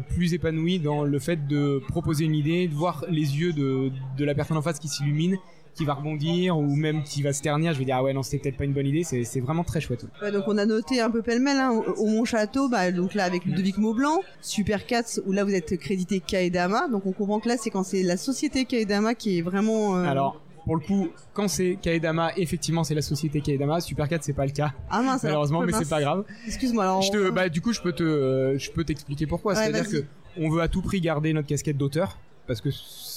plus 0.07 0.33
épanoui 0.33 0.79
dans 0.79 1.03
le 1.03 1.19
fait 1.19 1.45
de 1.47 1.81
proposer 1.89 2.23
une 2.23 2.35
idée, 2.35 2.69
de 2.69 2.73
voir 2.75 3.03
les 3.09 3.37
yeux 3.37 3.51
de 3.51 3.91
de 4.17 4.25
la 4.25 4.33
personne 4.33 4.55
en 4.55 4.61
face 4.61 4.79
qui 4.79 4.87
s'illumine 4.87 5.37
qui 5.79 5.86
va 5.86 5.93
rebondir 5.93 6.57
ou 6.57 6.75
même 6.75 7.03
qui 7.03 7.21
va 7.21 7.31
se 7.33 7.41
ternir, 7.41 7.74
je 7.74 7.79
vais 7.79 7.86
dire 7.86 7.95
ah 7.98 8.03
ouais 8.03 8.13
non 8.13 8.21
c'était 8.21 8.39
peut-être 8.39 8.57
pas 8.57 8.65
une 8.65 8.74
bonne 8.74 8.86
idée, 8.88 9.03
c'est 9.03 9.39
vraiment 9.39 9.63
très 9.63 9.79
chouette. 9.81 10.05
Ouais, 10.21 10.31
donc 10.31 10.43
on 10.48 10.57
a 10.57 10.65
noté 10.65 11.00
un 11.01 11.09
peu 11.09 11.21
pêle-mêle 11.21 11.57
hein, 11.57 11.71
au, 11.71 11.91
au 12.03 12.07
Mont 12.07 12.25
Château, 12.25 12.67
bah, 12.69 12.91
donc 12.91 13.13
là 13.13 13.24
avec 13.24 13.45
Ludovic 13.45 13.77
Maublanc, 13.77 14.19
Super 14.41 14.86
Cats 14.86 15.19
où 15.25 15.31
là 15.31 15.43
vous 15.43 15.53
êtes 15.55 15.77
crédité 15.77 16.19
Kaedama, 16.19 16.88
donc 16.89 17.05
on 17.05 17.12
comprend 17.13 17.39
que 17.39 17.48
là 17.48 17.55
c'est 17.57 17.69
quand 17.69 17.83
c'est 17.83 18.03
la 18.03 18.17
société 18.17 18.65
Kaedama 18.65 19.15
qui 19.15 19.38
est 19.39 19.41
vraiment. 19.41 19.95
euh, 19.98 20.03
Alors 20.03 20.41
pour 20.65 20.75
le 20.75 20.81
coup, 20.86 21.07
quand 21.33 21.48
c'est 21.48 21.77
Kaedama, 21.81 22.31
effectivement 22.38 22.83
c'est 22.83 22.93
la 22.93 23.01
société 23.01 23.41
Kaedama. 23.41 23.79
Super 23.79 24.07
4 24.07 24.21
c'est 24.24 24.33
pas 24.33 24.45
le 24.45 24.51
cas, 24.51 24.74
ah 24.91 25.01
mince, 25.01 25.24
malheureusement, 25.24 25.62
mais 25.62 25.71
c'est 25.71 25.89
pas 25.89 26.01
grave. 26.01 26.25
Excuse-moi 26.45 26.83
alors. 26.83 27.01
Je 27.01 27.12
te, 27.12 27.29
bah, 27.31 27.50
du 27.50 27.62
coup, 27.62 27.74
je 27.74 27.81
peux 27.81 27.93
te, 27.93 28.03
euh, 28.03 28.57
je 28.59 28.69
peux 28.69 28.83
t'expliquer 28.83 29.25
pourquoi. 29.25 29.53
Ouais, 29.53 29.59
C'est-à-dire 29.65 29.89
que 29.89 30.03
on 30.38 30.50
veut 30.50 30.62
à 30.62 30.67
tout 30.67 30.81
prix 30.81 31.01
garder 31.01 31.33
notre 31.33 31.48
casquette 31.48 31.77
d'auteur 31.77 32.19
parce 32.45 32.62
que 32.62 32.69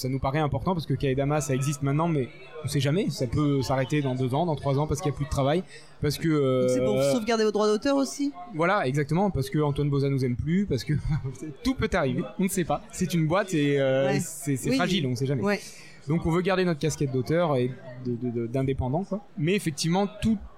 ça 0.03 0.09
nous 0.09 0.19
paraît 0.19 0.39
important 0.39 0.73
parce 0.75 0.85
que 0.85 0.93
Kaedama 0.93 1.41
ça 1.41 1.55
existe 1.55 1.81
maintenant, 1.81 2.07
mais 2.07 2.27
on 2.63 2.67
sait 2.67 2.79
jamais, 2.79 3.09
ça 3.09 3.25
peut 3.25 3.61
s'arrêter 3.61 4.01
dans 4.01 4.15
deux 4.15 4.33
ans, 4.35 4.45
dans 4.45 4.55
trois 4.55 4.77
ans 4.77 4.85
parce 4.85 5.01
qu'il 5.01 5.11
y 5.11 5.13
a 5.13 5.15
plus 5.15 5.25
de 5.25 5.29
travail, 5.29 5.63
parce 6.01 6.17
que 6.17 6.27
euh, 6.27 6.67
C'est 6.67 6.79
pour 6.83 7.01
sauvegarder 7.01 7.43
vos 7.45 7.51
droits 7.51 7.67
d'auteur 7.67 7.95
aussi 7.95 8.31
voilà, 8.53 8.85
exactement, 8.87 9.31
parce 9.31 9.49
que 9.49 9.59
Antoine 9.59 9.89
Boza 9.89 10.09
nous 10.09 10.23
aime 10.25 10.35
plus, 10.35 10.65
parce 10.65 10.83
que 10.83 10.93
tout 11.63 11.73
peut 11.75 11.89
arriver, 11.93 12.23
on 12.39 12.43
ne 12.43 12.49
sait 12.49 12.65
pas. 12.65 12.81
C'est 12.91 13.13
une 13.13 13.25
boîte 13.27 13.53
et 13.53 13.79
euh, 13.79 14.07
Ouais. 14.07 14.19
c'est 14.19 14.55
c'est 14.57 14.69
Oui. 14.71 14.75
fragile, 14.75 15.07
on 15.07 15.11
ne 15.11 15.15
sait 15.15 15.25
jamais. 15.25 15.41
Ouais. 15.41 15.59
Donc 16.07 16.25
on 16.25 16.31
veut 16.31 16.41
garder 16.41 16.65
notre 16.65 16.79
casquette 16.79 17.11
d'auteur 17.11 17.55
et 17.55 17.71
d'indépendant, 18.05 19.03
quoi. 19.03 19.21
Mais 19.37 19.55
effectivement, 19.55 20.07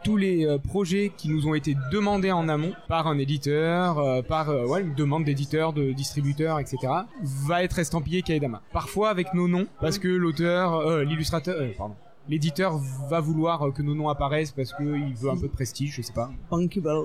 tous 0.03 0.17
les 0.17 0.45
euh, 0.45 0.57
projets 0.57 1.11
qui 1.15 1.29
nous 1.29 1.47
ont 1.47 1.53
été 1.53 1.75
demandés 1.91 2.31
en 2.31 2.49
amont 2.49 2.73
par 2.87 3.07
un 3.07 3.17
éditeur, 3.17 3.99
euh, 3.99 4.21
par 4.21 4.49
euh, 4.49 4.65
ouais, 4.65 4.81
une 4.81 4.95
demande 4.95 5.25
d'éditeur, 5.25 5.73
de 5.73 5.91
distributeur, 5.91 6.59
etc., 6.59 6.77
va 7.21 7.63
être 7.63 7.79
estampillé 7.79 8.21
Kaedama. 8.21 8.61
Parfois 8.73 9.09
avec 9.09 9.33
nos 9.33 9.47
noms, 9.47 9.67
parce 9.79 9.99
que 9.99 10.07
l'auteur, 10.07 11.03
l'illustrateur, 11.03 11.55
euh, 11.59 11.69
pardon. 11.77 11.95
L'éditeur 12.27 12.79
va 13.07 13.19
vouloir 13.19 13.71
que 13.71 13.83
nos 13.83 13.93
noms 13.93 14.09
apparaissent 14.09 14.51
parce 14.51 14.73
qu'il 14.73 15.13
veut 15.13 15.29
un 15.29 15.37
peu 15.37 15.47
de 15.47 15.53
prestige, 15.53 15.93
je 15.95 16.01
sais 16.01 16.11
pas. 16.11 16.31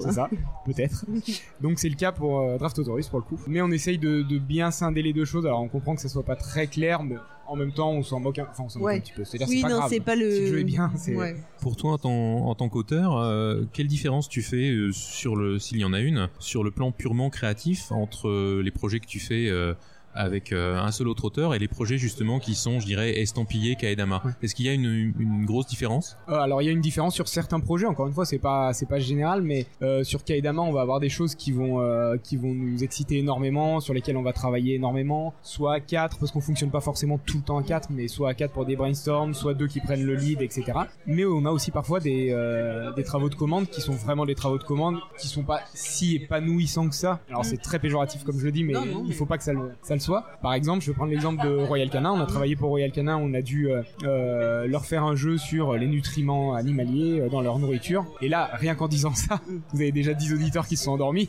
C'est 0.01 0.13
ça, 0.13 0.31
peut-être. 0.65 1.05
Donc 1.61 1.79
c'est 1.79 1.91
le 1.91 1.95
cas 1.95 2.11
pour 2.11 2.57
Draft 2.57 2.79
Autoris 2.79 3.07
pour 3.07 3.19
le 3.19 3.25
coup. 3.27 3.39
Mais 3.47 3.61
on 3.61 3.71
essaye 3.71 3.99
de, 3.99 4.23
de 4.23 4.39
bien 4.39 4.71
scinder 4.71 5.03
les 5.03 5.13
deux 5.13 5.27
choses. 5.27 5.45
Alors 5.45 5.61
on 5.61 5.69
comprend 5.69 5.95
que 5.95 6.01
ça 6.01 6.09
soit 6.09 6.23
pas 6.23 6.37
très 6.37 6.69
clair, 6.69 7.03
mais 7.03 7.17
en 7.51 7.57
même 7.57 7.73
temps 7.73 7.91
on 7.91 8.03
s'en 8.03 8.21
moque, 8.21 8.39
un... 8.39 8.47
enfin 8.51 8.63
on 8.65 8.69
s'en 8.69 8.79
moque 8.79 8.87
Ouais. 8.89 8.97
un 8.97 9.01
petit 9.01 9.13
peu. 9.13 9.25
C'est-à-dire 9.25 9.49
Oui, 9.49 9.57
c'est 9.57 9.63
pas 9.63 9.69
non, 9.69 9.77
grave. 9.79 9.91
c'est 9.91 10.01
pas 10.01 10.15
le. 10.17 10.31
Si 10.31 10.41
le 10.41 10.47
jeu 10.47 10.61
est 10.61 10.65
bien, 10.65 10.93
c'est. 10.97 11.15
Ouais. 11.17 11.37
Pour 11.61 11.77
toi, 11.77 11.93
en 11.93 11.99
tant, 11.99 12.11
en 12.47 12.55
tant 12.55 12.69
qu'auteur, 12.69 13.17
euh, 13.19 13.63
quelle 13.73 13.89
différence 13.89 14.29
tu 14.29 14.41
fais 14.43 14.71
euh, 14.71 14.93
sur 14.93 15.37
le, 15.37 15.59
s'il 15.59 15.79
y 15.79 15.85
en 15.85 15.93
a 15.93 16.01
une, 16.01 16.29
sur 16.39 16.63
le 16.65 16.71
plan 16.71 16.93
purement 16.93 17.29
créatif 17.29 17.91
entre 17.93 18.61
les 18.63 18.71
projets 18.71 19.01
que 19.01 19.07
tu 19.07 19.19
fais 19.21 19.49
euh, 19.49 19.75
avec 20.15 20.53
euh, 20.53 20.79
un 20.79 20.91
seul 20.91 21.09
autre 21.09 21.25
auteur 21.25 21.55
et 21.55 21.59
les 21.59 21.69
projets 21.69 21.99
justement 21.99 22.39
qui 22.39 22.55
sont, 22.55 22.81
je 22.81 22.87
dirais, 22.87 23.21
estampillés 23.21 23.77
Kaedama. 23.77 24.23
Ouais. 24.25 24.33
Est-ce 24.43 24.55
qu'il 24.55 24.67
y 24.67 24.69
a 24.69 24.73
une, 24.73 25.13
une 25.19 25.45
grosse 25.45 25.67
différence? 25.67 26.17
Euh, 26.29 26.35
alors 26.35 26.63
il 26.63 26.67
y 26.67 26.69
a 26.69 26.73
une 26.73 26.81
différence 26.81 27.15
sur 27.15 27.29
certains 27.29 27.61
projets. 27.61 27.87
Encore 27.87 28.07
une 28.07 28.13
fois, 28.13 28.25
c'est 28.25 28.39
pas 28.39 28.73
c'est 28.73 28.89
pas 28.89 28.99
général, 28.99 29.43
mais 29.43 29.67
euh, 29.83 30.05
sur 30.05 30.25
Kaedama, 30.25 30.63
on 30.63 30.73
va 30.73 30.81
avoir 30.81 31.01
des 31.01 31.09
choses 31.09 31.35
qui 31.35 31.53
vont 31.53 31.81
euh, 31.81 32.17
qui 32.23 32.37
vont 32.37 32.53
nous 32.55 32.83
exciter 32.83 33.19
énormément, 33.19 33.81
sur 33.81 33.95
lesquelles 33.95 34.17
on 34.17 34.23
va 34.23 34.33
travailler 34.33 34.75
énormément. 34.75 35.35
Soit 35.43 35.75
à 35.75 35.81
4 35.81 36.19
parce 36.19 36.33
qu'on 36.33 36.41
fonctionne 36.41 36.71
pas 36.71 36.81
forcément 36.81 37.19
tout 37.19 37.39
le 37.39 37.45
temps 37.45 37.59
à 37.59 37.63
4 37.63 37.89
mais 37.91 38.09
soit 38.09 38.31
à 38.31 38.35
4 38.35 38.53
pour 38.53 38.67
des 38.67 38.77
brainstorms, 38.77 39.35
soit 39.35 39.55
deux 39.55 39.69
qui 39.69 39.81
prennent 39.81 40.05
le 40.05 40.15
lead, 40.15 40.43
etc. 40.43 40.73
Mais 41.07 41.25
on 41.25 41.45
a 41.45 41.51
aussi 41.51 41.71
parfois 41.71 42.01
des 42.01 42.31
euh, 42.31 42.93
des 42.93 43.05
travaux 43.05 43.29
de 43.29 43.35
commande 43.35 43.69
qui 43.69 43.81
sont 43.81 43.93
vraiment 43.93 44.27
des 44.27 44.35
travaux 44.35 44.59
de 44.59 44.65
commande 44.65 44.97
qui 45.19 45.29
sont 45.29 45.45
pas 45.45 45.61
si 45.75 46.17
épanouissants 46.17 46.89
que 46.89 46.95
ça. 46.95 47.21
Alors 47.29 47.45
c'est 47.45 47.59
très 47.59 47.79
péjoratif 47.79 48.25
comme 48.25 48.39
je 48.39 48.45
le 48.45 48.53
dis, 48.53 48.65
mais 48.65 48.73
Non, 48.73 48.87
non, 48.87 49.05
il 49.07 49.15
faut 49.15 49.27
pas 49.27 49.39
que 49.39 49.45
ça 49.45 49.53
le 49.53 49.71
ça 49.83 49.95
le 49.95 50.00
Par 50.43 50.55
exemple, 50.55 50.83
je 50.83 50.91
vais 50.91 50.95
prendre 50.95 51.11
l'exemple 51.11 51.43
de 51.45 51.55
Royal 51.55 51.91
Canin. 51.91 52.13
On 52.13 52.21
a 52.21 52.27
travaillé 52.27 52.57
pour 52.57 52.69
Royal 52.69 52.91
Canin, 52.91 53.17
on 53.17 53.35
a 53.35 53.43
dû 53.43 53.71
euh, 53.71 53.83
euh, 54.05 54.67
leur 54.67 54.85
faire 54.85 55.05
un 55.05 55.15
jeu 55.15 55.39
sur 55.39 55.75
les 55.75 55.87
nutriments 55.87 56.55
animaliers 56.55 57.21
euh, 57.21 57.29
dans 57.29 57.41
leur 57.41 57.59
nourriture. 57.59 58.07
Et 58.21 58.29
là, 58.29 58.51
rien 58.55 58.75
qu'en 58.75 58.89
disant 58.89 59.15
ça, 59.15 59.41
vous 59.73 59.81
avez 59.81 59.93
déjà 59.93 60.15
10 60.15 60.35
auditeurs 60.35 60.67
qui 60.67 60.77
se 60.77 60.85
sont 60.85 60.93
endormis. 60.93 61.29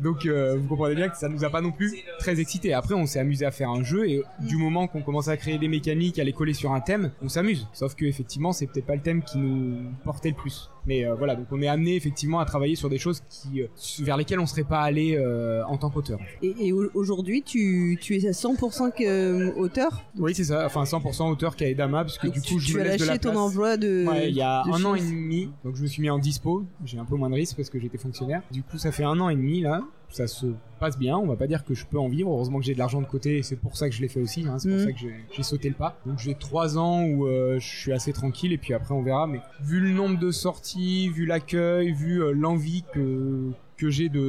Donc 0.00 0.26
vous 0.26 0.68
comprenez 0.68 0.94
bien 0.94 1.08
que 1.08 1.16
ça 1.16 1.28
nous 1.28 1.44
a 1.44 1.50
pas 1.50 1.60
non 1.60 1.72
plus 1.72 1.94
très 2.18 2.40
excités. 2.40 2.72
Après, 2.72 2.94
on 2.94 3.06
s'est 3.06 3.20
amusé 3.20 3.44
à 3.46 3.50
faire 3.50 3.70
un 3.70 3.82
jeu 3.82 4.08
et 4.08 4.22
du 4.40 4.56
moment 4.56 4.86
qu'on 4.86 5.02
commence 5.02 5.28
à 5.28 5.36
créer 5.36 5.58
des 5.58 5.68
mécaniques, 5.68 6.18
à 6.18 6.24
les 6.24 6.32
coller 6.32 6.54
sur 6.54 6.72
un 6.72 6.80
thème, 6.80 7.10
on 7.22 7.28
s'amuse. 7.28 7.66
Sauf 7.72 7.94
que 7.94 8.04
effectivement, 8.04 8.52
c'est 8.52 8.66
peut-être 8.66 8.86
pas 8.86 8.94
le 8.94 9.02
thème 9.02 9.22
qui 9.22 9.38
nous 9.38 9.76
portait 10.04 10.30
le 10.30 10.36
plus. 10.36 10.70
Mais 10.86 11.06
euh, 11.06 11.14
voilà, 11.14 11.34
donc 11.34 11.46
on 11.50 11.60
est 11.62 11.66
amené 11.68 11.96
effectivement 11.96 12.40
à 12.40 12.44
travailler 12.44 12.74
sur 12.76 12.88
des 12.90 12.98
choses 12.98 13.22
qui 13.30 13.62
euh, 13.62 13.66
vers 14.00 14.16
lesquelles 14.16 14.40
on 14.40 14.46
serait 14.46 14.64
pas 14.64 14.80
allé 14.80 15.16
euh, 15.16 15.62
en 15.66 15.76
tant 15.78 15.88
qu'auteur. 15.90 16.18
Et, 16.42 16.54
et 16.68 16.72
au- 16.72 16.90
aujourd'hui, 16.94 17.42
tu, 17.42 17.98
tu 18.00 18.16
es 18.16 18.26
à 18.28 18.32
100% 18.32 18.90
que, 18.92 19.04
euh, 19.04 19.52
auteur? 19.56 20.02
Oui, 20.18 20.34
c'est 20.34 20.44
ça. 20.44 20.66
Enfin, 20.66 20.84
100% 20.84 21.30
auteur 21.30 21.56
Kaedama, 21.56 22.04
parce 22.04 22.18
que 22.18 22.26
Et 22.26 22.30
du 22.30 22.40
tu, 22.42 22.54
coup, 22.54 22.60
je 22.60 22.66
tu 22.66 22.74
me 22.76 22.80
as 22.80 22.84
laisse 22.84 22.96
de 22.96 23.00
la 23.00 23.06
lâché 23.12 23.18
ton 23.20 23.30
place. 23.30 23.40
envoi 23.42 23.76
de. 23.76 24.06
Ouais, 24.06 24.28
il 24.30 24.36
y 24.36 24.42
a 24.42 24.62
un 24.64 24.84
an 24.84 24.94
et 24.94 25.00
demi, 25.00 25.50
donc 25.64 25.76
je 25.76 25.82
me 25.82 25.86
suis 25.86 26.02
mis 26.02 26.10
en 26.10 26.18
dispo. 26.18 26.64
J'ai 26.84 26.98
un 26.98 27.04
peu 27.04 27.16
moins 27.16 27.30
de 27.30 27.34
risques 27.34 27.56
parce 27.56 27.70
que 27.70 27.78
j'étais 27.80 27.98
fonctionnaire. 27.98 28.42
Du 28.52 28.62
coup, 28.62 28.76
ça 28.78 28.92
fait 28.92 29.04
un 29.04 29.18
an 29.20 29.28
et 29.30 29.36
demi 29.36 29.60
là. 29.62 29.82
Ça 30.10 30.26
se 30.28 30.46
passe 30.78 30.96
bien. 30.98 31.16
On 31.18 31.26
va 31.26 31.34
pas 31.36 31.46
dire 31.46 31.64
que 31.64 31.74
je 31.74 31.86
peux 31.86 31.98
en 31.98 32.08
vivre. 32.08 32.30
Heureusement 32.30 32.58
que 32.60 32.64
j'ai 32.64 32.74
de 32.74 32.78
l'argent 32.78 33.00
de 33.00 33.06
côté. 33.06 33.38
et 33.38 33.42
C'est 33.42 33.56
pour 33.56 33.76
ça 33.76 33.88
que 33.88 33.94
je 33.94 34.00
l'ai 34.00 34.08
fait 34.08 34.20
aussi. 34.20 34.46
hein. 34.46 34.58
C'est 34.58 34.68
pour 34.68 34.78
Mhm. 34.78 34.84
ça 34.84 34.92
que 34.92 34.98
j'ai- 34.98 35.42
sauté 35.42 35.68
le 35.68 35.74
pas. 35.74 35.98
Donc 36.06 36.18
j'ai 36.18 36.34
trois 36.34 36.78
ans 36.78 37.02
où 37.04 37.26
euh, 37.26 37.58
je 37.58 37.66
suis 37.66 37.92
assez 37.92 38.12
tranquille 38.12 38.52
et 38.52 38.58
puis 38.58 38.74
après 38.74 38.94
on 38.94 39.02
verra. 39.02 39.26
Mais 39.26 39.40
vu 39.62 39.80
le 39.80 39.90
nombre 39.90 40.18
de 40.18 40.30
sorties, 40.30 41.08
vu 41.08 41.26
l'accueil, 41.26 41.92
vu 41.92 42.22
euh, 42.22 42.32
l'envie 42.32 42.84
que 42.92 43.50
que 43.76 43.90
j'ai 43.90 44.08
de, 44.08 44.20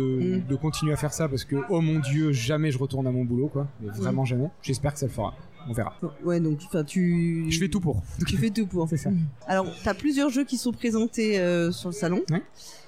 Mhm. 0.41 0.48
de 0.50 0.55
continuer 0.55 0.91
à 0.94 0.96
faire 0.96 1.13
ça 1.13 1.29
parce 1.29 1.46
que 1.46 1.55
oh 1.70 1.79
mon 1.79 2.00
dieu 2.00 2.32
jamais 2.32 2.72
je 2.72 2.79
retourne 2.79 3.05
à 3.05 3.12
mon 3.12 3.24
boulot 3.25 3.48
quoi 3.48 3.67
mais 3.79 3.89
vraiment 3.91 4.25
jamais 4.25 4.50
j'espère 4.63 4.94
que 4.94 5.00
ça 5.00 5.05
le 5.05 5.12
fera 5.12 5.36
on 5.67 5.74
verra 5.74 5.93
Ouais, 6.24 6.39
donc 6.39 6.60
enfin, 6.65 6.84
tu. 6.84 7.45
je 7.50 7.60
fais 7.60 7.67
tout 7.69 7.79
pour 7.79 8.01
Tu 8.27 8.38
fais 8.38 8.50
tout 8.50 8.65
pour. 8.67 8.88
c'est 8.89 8.98
ça 8.98 9.10
Alors, 9.48 9.65
t'as 9.84 9.93
plusieurs 9.93 10.29
jeux 10.29 10.43
qui 10.43 10.57
sont 10.57 10.72
présentés 10.72 11.39
euh, 11.39 11.72
sur 11.72 11.89
le 11.89 11.95
salon. 11.95 12.22
Ouais. 12.29 12.41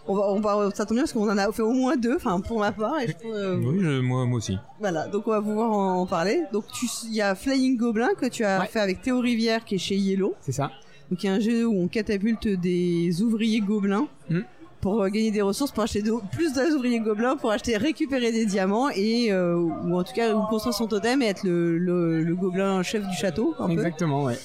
On 0.10 0.16
va, 0.16 0.22
on 0.32 0.40
va, 0.40 0.70
ça 0.74 0.86
tombe 0.86 0.96
bien 0.96 1.04
parce 1.04 1.12
qu'on 1.12 1.30
en 1.30 1.38
a 1.38 1.52
fait 1.52 1.62
au 1.64 1.74
moins 1.74 1.98
deux, 1.98 2.16
enfin 2.16 2.40
pour 2.40 2.60
ma 2.60 2.72
part. 2.72 2.98
Et 3.02 3.08
je, 3.08 3.12
trouve, 3.14 3.34
euh, 3.34 3.58
Oui, 3.58 3.80
je- 3.82 4.00
moi, 4.00 4.26
moi 4.26 4.38
aussi. 4.38 4.58
Voilà, 4.80 5.08
donc 5.08 5.28
on 5.28 5.32
va 5.32 5.42
pouvoir 5.42 5.72
en, 5.72 6.02
en 6.02 6.06
parler. 6.06 6.44
Donc 6.54 6.64
tu- 6.72 6.86
il 7.08 7.14
y 7.14 7.22
a 7.22 7.36
Flying 7.36 7.76
Goblin 7.78 8.10
que 8.18 8.26
tu 8.28 8.46
as 8.46 8.60
Ouais. 8.62 8.68
fait 8.68 8.80
avec 8.80 9.02
Théo 9.02 9.20
Rivière 9.20 9.66
qui 9.66 9.76
est 9.76 9.80
chez 9.80 9.96
Yellow. 9.98 10.34
c'est 10.40 10.54
ça 10.54 10.72
Donc 11.12 11.24
il 11.24 11.28
y 11.28 11.30
a 11.30 11.34
un 11.34 11.40
jeu 11.42 11.66
où 11.68 11.74
on 11.78 11.88
catapulte 11.90 12.48
des 12.48 13.22
ouvriers 13.22 13.60
gobelins 13.60 14.08
Hmm. 14.30 14.42
Pour 14.82 15.02
euh, 15.02 15.10
gagner 15.10 15.32
des 15.32 15.42
ressources, 15.42 15.72
pour 15.72 15.84
acheter 15.84 16.02
de- 16.02 16.14
plus 16.32 16.54
d'ouvriers 16.54 17.00
gobelins, 17.00 17.36
pour 17.36 17.52
acheter, 17.52 17.78
récupérer 17.78 18.32
des 18.32 18.46
diamants 18.46 18.90
et 18.90 19.32
euh, 19.32 19.56
ou 19.56 19.98
en 19.98 20.04
tout 20.04 20.14
cas 20.14 20.34
ou 20.34 20.42
construire 20.48 20.74
son 20.76 20.88
totem 20.88 21.22
et 21.22 21.28
être 21.28 21.44
le, 21.44 21.78
le, 21.78 22.24
le 22.24 22.36
gobelin 22.36 22.84
chef 22.84 23.06
du 23.08 23.16
château. 23.16 23.56
Un 23.60 23.68
peu. 23.68 23.74
exactement 23.74 24.24
ouais 24.26 24.38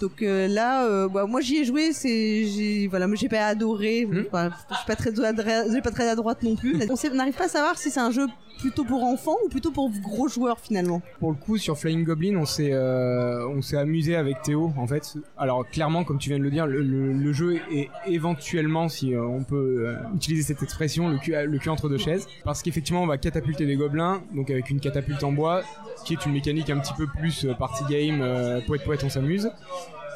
Donc 0.00 0.22
euh, 0.22 0.46
là, 0.48 0.86
euh, 0.86 1.08
bah, 1.08 1.26
moi 1.26 1.40
j'y 1.40 1.58
ai 1.58 1.64
joué, 1.64 1.92
c'est, 1.92 2.44
j'ai, 2.46 2.86
voilà, 2.88 3.06
moi 3.06 3.16
j'ai 3.16 3.28
pas 3.28 3.46
adoré, 3.46 4.06
Hmm. 4.06 4.24
Enfin, 4.28 4.50
je 4.70 4.76
suis 4.76 4.86
pas 4.86 4.96
très 4.96 5.10
je 5.14 5.72
suis 5.72 5.82
pas 5.82 5.90
très 5.90 6.08
à 6.08 6.14
droite 6.14 6.42
non 6.42 6.56
plus. 6.56 6.74
On 7.12 7.14
n'arrive 7.14 7.34
pas 7.34 7.44
à 7.44 7.48
savoir 7.48 7.76
si 7.78 7.90
c'est 7.90 8.00
un 8.00 8.10
jeu 8.10 8.26
plutôt 8.60 8.84
pour 8.84 9.02
enfants 9.04 9.36
ou 9.44 9.48
plutôt 9.48 9.70
pour 9.70 9.90
gros 10.02 10.28
joueurs 10.28 10.60
finalement? 10.60 11.02
Pour 11.18 11.30
le 11.30 11.36
coup, 11.36 11.56
sur 11.56 11.78
Flying 11.78 12.04
Goblin, 12.04 12.36
on 12.36 12.44
s'est 12.44 12.72
euh, 12.72 13.48
on 13.48 13.62
s'est 13.62 13.76
amusé 13.76 14.16
avec 14.16 14.42
Théo 14.42 14.72
en 14.76 14.86
fait. 14.86 15.14
Alors 15.36 15.68
clairement, 15.68 16.04
comme 16.04 16.18
tu 16.18 16.28
viens 16.28 16.38
de 16.38 16.44
le 16.44 16.50
dire, 16.50 16.66
le, 16.66 17.32
jeu 17.32 17.60
est 17.72 17.88
éventuellement, 18.06 18.88
si 18.88 19.14
euh, 19.14 19.22
on 19.22 19.44
peut 19.44 19.86
euh, 19.86 19.96
utiliser 20.14 20.42
cette 20.42 20.62
expression, 20.62 21.08
le 21.08 21.18
cul, 21.18 21.68
entre 21.68 21.88
deux 21.88 21.98
chaises, 21.98 22.26
parce 22.44 22.62
qu'effectivement, 22.62 23.02
on 23.02 23.06
va 23.06 23.18
catapulter 23.18 23.66
des 23.66 23.76
gobelins, 23.76 24.22
donc 24.34 24.50
avec 24.50 24.70
une 24.70 24.80
catapulte 24.80 25.22
en 25.22 25.32
bois, 25.32 25.62
qui 26.04 26.14
est 26.14 26.26
une 26.26 26.32
mécanique 26.32 26.70
un 26.70 26.78
petit 26.78 26.94
peu 26.94 27.06
plus 27.06 27.46
party 27.58 27.84
game, 27.88 28.20
euh, 28.20 28.60
poète 28.66 28.84
poète, 28.84 29.04
on 29.04 29.10
s'amuse. 29.10 29.50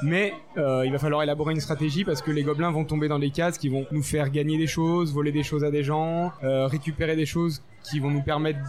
Mais 0.03 0.35
il 0.57 0.91
va 0.91 0.99
falloir 0.99 1.23
élaborer 1.23 1.55
une 1.55 1.61
stratégie 1.61 2.05
parce 2.05 2.21
que 2.21 2.31
les 2.31 2.43
gobelins 2.43 2.73
vont 2.73 2.85
tomber 2.85 3.09
dans 3.09 3.21
des 3.21 3.31
cases 3.31 3.57
qui 3.57 3.69
vont 3.69 3.87
nous 3.91 4.03
faire 4.03 4.29
gagner 4.29 4.59
des 4.59 4.67
choses, 4.67 5.15
voler 5.15 5.33
des 5.33 5.45
choses 5.45 5.65
à 5.65 5.71
des 5.71 5.85
gens, 5.85 6.33
récupérer 6.43 7.17
des 7.17 7.27
choses 7.27 7.63
qui 7.85 8.01
vont 8.01 8.11
nous 8.11 8.23
permettre 8.23 8.61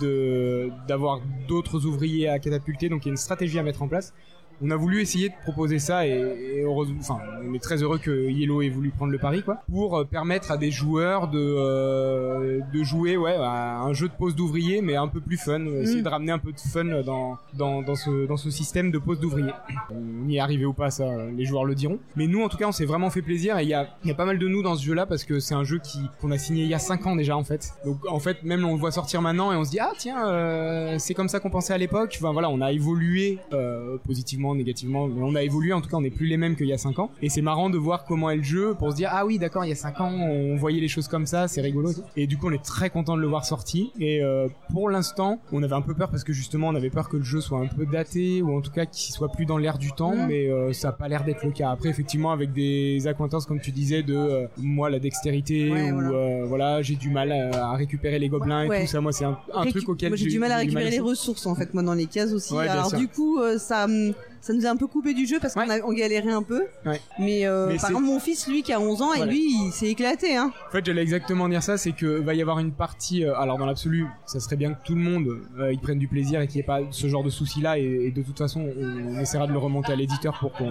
d'avoir 0.88 1.22
d'autres 1.48 1.86
ouvriers 1.86 2.30
à 2.30 2.40
catapulter. 2.40 2.90
Donc 2.90 3.06
il 3.06 3.08
y 3.08 3.10
a 3.10 3.14
une 3.14 3.18
stratégie 3.18 3.58
à 3.58 3.64
mettre 3.64 3.82
en 3.82 3.88
place. 3.88 4.14
On 4.62 4.72
a 4.72 4.76
voulu 4.76 5.02
essayer 5.02 5.30
de 5.30 5.34
proposer 5.44 5.80
ça 5.80 6.08
et, 6.08 6.12
et 6.12 6.62
heureusement, 6.62 6.98
enfin, 7.00 7.20
on 7.48 7.54
est 7.54 7.60
très 7.60 7.82
heureux 7.84 7.98
que 7.98 8.30
Yellow 8.30 8.62
ait 8.62 8.70
voulu 8.70 8.90
prendre 8.90 9.12
le 9.12 9.18
pari, 9.18 9.44
quoi, 9.44 9.58
pour 9.72 9.98
euh, 9.98 10.04
permettre 10.06 10.52
à 10.52 10.58
des 10.58 10.72
joueurs 10.72 11.28
de 11.28 11.40
euh, 11.40 12.60
de 12.74 12.84
jouer, 12.84 13.18
ouais, 13.18 13.36
à 13.36 13.82
un 13.82 13.94
jeu 13.94 14.08
de 14.08 14.14
pose 14.14 14.36
d'ouvriers, 14.36 14.82
mais 14.82 14.96
un 14.96 15.08
peu 15.08 15.20
plus 15.22 15.38
fun, 15.38 15.60
euh, 15.62 15.82
essayer 15.82 16.02
Mm. 16.02 16.04
de 16.04 16.10
ramener 16.10 16.32
un 16.32 16.40
peu 16.40 16.52
de 16.52 16.60
fun 16.60 16.86
dans 17.04 17.38
dans 17.54 17.82
dans 17.82 17.96
ce 17.96 18.28
dans 18.28 18.38
ce 18.38 18.50
système 18.50 18.92
de 18.92 18.98
pose 18.98 19.20
d'ouvriers. 19.20 19.54
On 19.92 20.28
y 20.28 20.38
est 20.38 20.40
arrivé 20.40 20.66
ou 20.66 20.74
pas, 20.74 20.90
ça, 20.90 21.06
les 21.36 21.46
joueurs 21.46 21.66
le 21.66 21.76
diront. 21.76 22.00
Mais 22.16 22.28
nous, 22.28 22.44
en 22.44 22.50
tout 22.50 22.58
cas, 22.58 22.68
on 22.68 22.72
s'est 22.72 22.86
vraiment 22.86 23.10
fait 23.10 23.22
plaisir 23.22 23.58
et 23.60 23.64
il 23.64 23.70
y 23.70 23.74
a 23.74 23.88
il 24.04 24.08
y 24.10 24.12
a 24.12 24.16
pas 24.16 24.26
mal 24.26 24.40
de 24.40 24.48
nous 24.48 24.62
dans 24.62 24.76
ce 24.76 24.84
jeu-là 24.84 25.06
parce 25.06 25.24
que 25.24 25.40
c'est 25.40 25.56
un 25.56 25.64
jeu 25.64 25.80
qui 25.80 26.00
qu'on 26.22 26.32
a 26.32 26.38
signé 26.38 26.64
il 26.64 26.70
y 26.70 26.74
a 26.74 26.80
5 26.80 27.06
ans 27.08 27.16
déjà 27.16 27.36
en 27.38 27.44
fait. 27.44 27.74
Donc 27.86 27.98
en 28.08 28.20
fait, 28.20 28.44
même 28.44 28.64
on 28.66 28.74
le 28.74 28.80
voit 28.80 28.92
sortir 28.92 29.22
maintenant 29.22 29.52
et 29.52 29.56
on 29.56 29.64
se 29.64 29.72
dit 29.72 29.80
ah 29.80 29.92
tiens, 29.98 30.28
euh, 30.28 30.96
c'est 31.00 31.14
comme 31.14 31.30
ça 31.30 31.40
qu'on 31.40 31.50
pensait 31.50 31.74
à 31.74 31.78
l'époque. 31.78 32.16
Enfin 32.18 32.32
voilà, 32.34 32.50
on 32.50 32.62
a 32.62 32.72
évolué 32.72 33.40
euh, 33.54 33.98
positivement, 34.06 34.45
négativement, 34.54 35.08
mais 35.08 35.22
on 35.24 35.34
a 35.36 35.42
évolué. 35.44 35.74
En 35.74 35.82
tout 35.82 35.90
cas, 35.90 35.98
on 35.98 36.02
n'est 36.02 36.10
plus 36.12 36.28
les 36.28 36.38
mêmes 36.38 36.56
qu'il 36.56 36.68
y 36.68 36.74
a 36.74 36.78
5 36.78 37.00
ans. 37.00 37.10
Et 37.22 37.30
c'est 37.30 37.42
marrant 37.42 37.70
de 37.70 37.78
voir 37.78 38.06
comment 38.06 38.30
est 38.30 38.36
le 38.36 38.44
jeu 38.44 38.76
pour 38.78 38.92
se 38.92 38.96
dire 38.98 39.10
ah 39.12 39.26
oui 39.26 39.40
d'accord, 39.40 39.66
il 39.66 39.70
y 39.70 39.72
a 39.72 39.76
5 39.76 40.00
ans, 40.02 40.12
on 40.14 40.56
voyait 40.58 40.82
les 40.82 40.88
choses 40.88 41.08
comme 41.08 41.26
ça, 41.26 41.48
c'est 41.48 41.62
rigolo. 41.62 41.92
Et, 42.16 42.28
du 42.28 42.38
coup, 42.38 42.48
on 42.50 42.52
est 42.52 42.64
très 42.64 42.90
content 42.90 43.16
de 43.16 43.22
le 43.22 43.28
voir 43.28 43.46
sorti. 43.46 43.92
Et 44.00 44.22
euh, 44.22 44.48
pour 44.72 44.90
l'instant, 44.90 45.40
on 45.52 45.64
avait 45.64 45.74
un 45.74 45.82
peu 45.82 45.94
peur 45.94 46.10
parce 46.10 46.24
que 46.24 46.34
justement, 46.34 46.68
on 46.68 46.76
avait 46.76 46.90
peur 46.90 47.10
que 47.10 47.18
le 47.18 47.24
jeu 47.24 47.42
soit 47.42 47.60
un 47.60 47.68
peu 47.68 47.86
daté 47.86 48.42
ou 48.42 48.56
en 48.56 48.62
tout 48.62 48.72
cas 48.72 48.86
qu'il 48.86 49.14
soit 49.14 49.32
plus 49.32 49.46
dans 49.46 49.58
l'air 49.58 49.78
du 49.78 49.92
temps. 49.94 50.14
Mais 50.28 50.50
euh, 50.50 50.74
ça 50.74 50.90
a 50.90 50.92
pas 50.92 51.08
l'air 51.08 51.24
d'être 51.24 51.44
le 51.46 51.52
cas. 51.52 51.72
Après, 51.72 51.90
effectivement, 51.90 52.32
avec 52.32 52.52
des 52.54 53.08
accointances 53.08 53.46
comme 53.46 53.62
tu 53.62 53.72
disais 53.72 54.04
de 54.04 54.16
euh, 54.16 54.48
moi 54.58 54.90
la 54.90 55.00
dextérité 55.00 55.72
Ouais, 55.72 55.92
ou 55.92 55.96
voilà. 56.02 56.46
voilà, 56.46 56.82
j'ai 56.82 56.96
du 56.96 57.10
mal 57.10 57.32
à, 57.32 57.72
à 57.72 57.76
récupérer 57.76 58.20
les 58.20 58.28
gobelins 58.30 58.68
Ouais. 58.68 58.80
et 58.80 58.86
tout 58.86 58.92
ça. 58.92 59.00
Moi, 59.02 59.12
c'est 59.12 59.26
un, 59.26 59.38
un 59.54 59.64
Récu- 59.64 59.72
truc 59.72 59.90
auquel 59.90 60.16
j'ai 60.18 60.28
du 60.28 60.40
mal 60.40 60.52
à 60.52 60.58
récupérer 60.58 60.90
les 60.92 61.00
ressources 61.00 61.46
en 61.46 61.56
fait 61.56 61.74
moi 61.74 61.84
dans 61.84 61.94
les 61.94 62.06
cases 62.08 62.34
aussi. 62.34 62.54
Ouais, 62.54 62.68
Alors 62.68 62.92
du 62.94 63.08
coup 63.08 63.40
ça 63.58 63.86
hum, 63.86 64.14
ça 64.46 64.54
nous 64.54 64.66
a 64.66 64.70
un 64.70 64.76
peu 64.76 64.86
coupé 64.86 65.14
du 65.16 65.26
jeu 65.26 65.38
parce 65.42 65.56
qu'on 65.56 65.68
Ouais. 65.68 65.82
a- 65.82 65.86
on 65.88 65.92
galérait 65.92 66.32
un 66.32 66.44
peu. 66.44 66.66
Ouais. 66.86 67.02
Mais, 67.18 67.48
euh, 67.48 67.66
Mais 67.68 67.74
par 67.78 67.82
c'est- 67.82 67.88
exemple, 67.88 68.06
mon 68.06 68.20
fils, 68.20 68.48
lui, 68.48 68.62
qui 68.62 68.72
a 68.74 68.80
11 68.80 69.02
ans, 69.02 69.08
Voilà. 69.16 69.26
et 69.26 69.30
lui, 69.36 69.42
il 69.44 69.72
s'est 69.72 69.88
éclaté. 69.88 70.36
Hein. 70.36 70.52
En 70.68 70.72
fait, 70.72 70.86
j'allais 70.86 71.02
exactement 71.02 71.50
dire 71.50 71.64
ça, 71.64 71.78
c'est 71.78 71.94
que 71.94 72.06
va 72.06 72.34
y 72.36 72.42
avoir 72.42 72.60
une 72.60 72.72
partie. 72.72 73.24
euh, 73.24 73.36
alors 73.40 73.58
dans 73.58 73.66
l'absolu, 73.66 74.06
ça 74.28 74.40
serait 74.40 74.56
bien 74.56 74.74
que 74.74 74.84
tout 74.86 74.94
le 74.94 75.02
monde 75.02 75.28
euh, 75.60 75.74
y 75.74 75.78
prenne 75.78 75.98
du 76.00 76.08
plaisir 76.08 76.42
et 76.42 76.48
qu'il 76.48 76.58
n'y 76.58 76.62
ait 76.62 76.64
pas 76.64 76.82
ce 76.92 77.08
genre 77.08 77.24
de 77.24 77.30
soucis-là. 77.32 77.80
Et, 77.80 77.84
et 78.08 78.12
de 78.12 78.22
toute 78.22 78.38
façon, 78.38 78.62
on, 78.78 79.16
on 79.16 79.20
essaiera 79.20 79.48
de 79.48 79.52
le 79.52 79.58
remonter 79.58 79.92
à 79.94 79.96
l'éditeur 79.96 80.38
pour 80.40 80.52
qu'on 80.54 80.66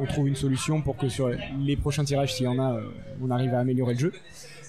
on 0.00 0.06
trouve 0.06 0.26
une 0.26 0.34
solution 0.36 0.80
pour 0.82 0.96
que 0.96 1.08
sur 1.08 1.30
les 1.60 1.76
prochains 1.76 2.04
tirages, 2.04 2.34
s'il 2.34 2.46
y 2.46 2.48
en 2.48 2.58
a, 2.58 2.72
euh, 2.74 2.80
on 3.22 3.30
arrive 3.30 3.54
à 3.54 3.60
améliorer 3.60 3.94
le 3.94 3.98
jeu. 4.00 4.12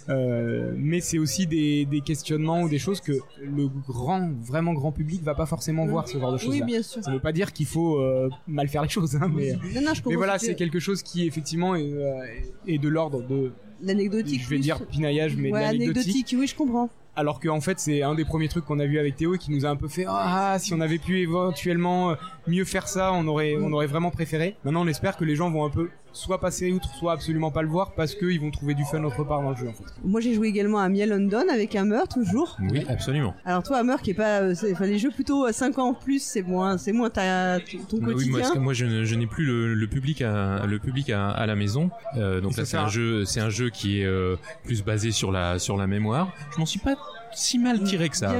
Euh, 0.09 0.73
mais 0.75 0.99
c'est 1.01 1.17
aussi 1.19 1.47
des, 1.47 1.85
des 1.85 2.01
questionnements 2.01 2.61
ou 2.61 2.69
des 2.69 2.79
choses 2.79 2.99
que 3.01 3.13
le 3.41 3.67
grand, 3.87 4.31
vraiment 4.41 4.73
grand 4.73 4.91
public 4.91 5.23
va 5.23 5.35
pas 5.35 5.45
forcément 5.45 5.85
voir 5.85 6.07
ce 6.07 6.17
genre 6.19 6.31
de 6.31 6.37
Oui, 6.37 6.43
choses-là. 6.43 6.65
bien 6.65 6.83
sûr. 6.83 7.03
Ça 7.03 7.11
veut 7.11 7.19
pas 7.19 7.31
dire 7.31 7.53
qu'il 7.53 7.65
faut 7.65 7.97
euh, 7.99 8.29
mal 8.47 8.67
faire 8.67 8.81
les 8.83 8.89
choses, 8.89 9.15
hein, 9.15 9.31
mais, 9.33 9.53
Non, 9.73 9.81
non, 9.81 9.93
je 9.93 10.01
mais 10.07 10.15
voilà, 10.15 10.37
que 10.37 10.45
c'est 10.45 10.55
quelque 10.55 10.79
chose 10.79 11.03
qui 11.03 11.25
effectivement 11.25 11.75
est, 11.75 11.91
euh, 11.93 12.19
est 12.67 12.77
de 12.77 12.89
l'ordre 12.89 13.21
de, 13.25 13.51
l'anecdotique. 13.81 14.41
je 14.41 14.49
vais 14.49 14.55
plus. 14.57 14.59
dire 14.63 14.85
pinaillage, 14.87 15.35
mais 15.37 15.49
de 15.49 15.53
ouais, 15.53 15.61
l'anecdotique. 15.61 15.97
anecdotique, 16.09 16.35
oui, 16.39 16.47
je 16.47 16.55
comprends. 16.55 16.89
Alors 17.15 17.39
qu'en 17.39 17.61
fait, 17.61 17.79
c'est 17.79 18.01
un 18.01 18.15
des 18.15 18.25
premiers 18.25 18.47
trucs 18.47 18.65
qu'on 18.65 18.79
a 18.79 18.87
vu 18.87 18.97
avec 18.97 19.15
Théo 19.15 19.35
et 19.35 19.37
qui 19.37 19.51
nous 19.51 19.65
a 19.67 19.69
un 19.69 19.75
peu 19.75 19.87
fait 19.87 20.05
Ah, 20.07 20.57
si 20.59 20.73
on 20.73 20.81
avait 20.81 20.97
pu 20.97 21.19
éventuellement 21.19 22.15
mieux 22.47 22.65
faire 22.65 22.87
ça, 22.87 23.13
on 23.13 23.27
aurait, 23.27 23.55
on 23.61 23.71
aurait 23.71 23.85
vraiment 23.85 24.09
préféré. 24.09 24.55
Maintenant, 24.63 24.81
on 24.83 24.87
espère 24.87 25.15
que 25.15 25.23
les 25.23 25.35
gens 25.35 25.51
vont 25.51 25.63
un 25.63 25.69
peu 25.69 25.89
soit 26.13 26.39
passer 26.39 26.71
outre, 26.71 26.87
soit 26.95 27.11
absolument 27.13 27.51
pas 27.51 27.61
le 27.63 27.67
voir 27.67 27.93
parce 27.93 28.15
qu'ils 28.15 28.39
vont 28.39 28.51
trouver 28.51 28.73
du 28.75 28.83
fun 28.85 29.03
autre 29.03 29.23
part 29.23 29.41
dans 29.41 29.49
le 29.49 29.55
jeu 29.55 29.67
en 29.67 29.73
fait. 29.73 29.83
Moi, 30.03 30.21
j'ai 30.21 30.33
joué 30.33 30.47
également 30.47 30.79
à 30.79 30.87
Miel 30.87 31.09
London 31.09 31.43
avec 31.51 31.75
Hammer, 31.75 32.01
toujours. 32.11 32.57
Oui, 32.71 32.85
absolument. 32.87 33.33
Alors, 33.45 33.63
toi, 33.63 33.77
Hammer, 33.79 33.95
qui 34.03 34.11
est 34.11 34.13
pas. 34.13 34.41
euh, 34.41 34.53
Enfin, 34.71 34.85
les 34.85 34.99
jeux 34.99 35.09
plutôt 35.11 35.51
5 35.51 35.77
ans 35.79 35.89
en 35.89 35.93
plus, 35.93 36.21
c'est 36.23 36.43
moins, 36.43 36.77
c'est 36.77 36.91
moins 36.93 37.09
ta, 37.09 37.59
ton 37.89 37.97
Bah 37.97 38.05
oui, 38.07 38.13
quotidien. 38.13 38.31
moi, 38.31 38.39
parce 38.41 38.51
que 38.53 38.59
moi 38.59 38.73
je, 38.73 39.15
n'ai 39.15 39.27
plus 39.27 39.45
le, 39.45 39.73
le 39.73 39.87
public 39.87 40.21
à 40.21 40.65
le 40.65 40.79
public 40.79 41.09
à, 41.09 41.29
à 41.31 41.45
la 41.45 41.55
maison. 41.55 41.89
Euh, 42.17 42.41
donc 42.41 42.53
Et 42.53 42.57
là 42.57 42.65
ça 42.65 42.71
c'est 42.71 42.77
un 42.77 42.85
à- 42.85 42.89
jeu 42.89 43.25
c'est 43.25 43.39
un 43.39 43.49
jeu 43.49 43.69
qui 43.69 44.01
est 44.01 44.05
euh, 44.05 44.35
plus 44.63 44.83
basé 44.83 45.11
sur 45.11 45.31
la 45.31 45.57
sur 45.59 45.77
la 45.77 45.87
mémoire. 45.87 46.31
Je 46.53 46.59
m'en 46.59 46.65
suis 46.65 46.79
pas 46.79 46.95
si 47.33 47.57
mal 47.57 47.81
tiré 47.83 48.09
que 48.09 48.17
ça 48.17 48.35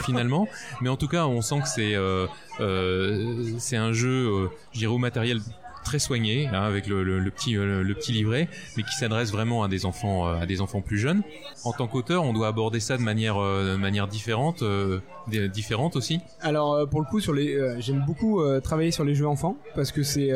finalement, 0.00 0.46
mais 0.80 0.88
en 0.88 0.96
tout 0.96 1.08
cas 1.08 1.26
on 1.26 1.42
sent 1.42 1.60
que 1.62 1.68
c'est 1.68 1.94
euh, 1.94 2.26
euh, 2.60 3.44
c'est 3.58 3.76
un 3.76 3.92
jeu 3.92 4.08
euh, 4.28 4.48
je 4.72 4.78
dirais 4.78 4.92
au 4.92 4.98
matériel 4.98 5.40
très 5.82 5.98
soigné 5.98 6.48
hein, 6.48 6.62
avec 6.62 6.86
le, 6.86 7.04
petit 7.30 7.56
euh, 7.56 7.82
le 7.82 7.94
petit 7.94 8.12
livret 8.12 8.48
mais 8.76 8.82
qui 8.82 8.94
s'adresse 8.94 9.30
vraiment 9.30 9.62
à 9.62 9.68
des 9.68 9.84
enfants 9.84 10.28
euh, 10.28 10.40
à 10.40 10.46
des 10.46 10.60
enfants 10.60 10.80
plus 10.80 10.98
jeunes 10.98 11.22
en 11.64 11.72
tant 11.72 11.86
qu'auteur 11.86 12.24
on 12.24 12.32
doit 12.32 12.48
aborder 12.48 12.80
ça 12.80 12.96
de 12.96 13.02
manière 13.02 13.36
euh, 13.36 13.76
manière 13.76 14.06
différente 14.06 14.64
différente 15.28 15.96
aussi 15.96 16.20
Alors 16.40 16.88
pour 16.88 17.00
le 17.00 17.06
coup, 17.06 17.20
sur 17.20 17.32
les, 17.32 17.80
j'aime 17.80 18.04
beaucoup 18.06 18.42
travailler 18.60 18.90
sur 18.90 19.04
les 19.04 19.14
jeux 19.14 19.26
enfants 19.26 19.56
parce 19.74 19.92
que 19.92 20.02
c'est 20.02 20.28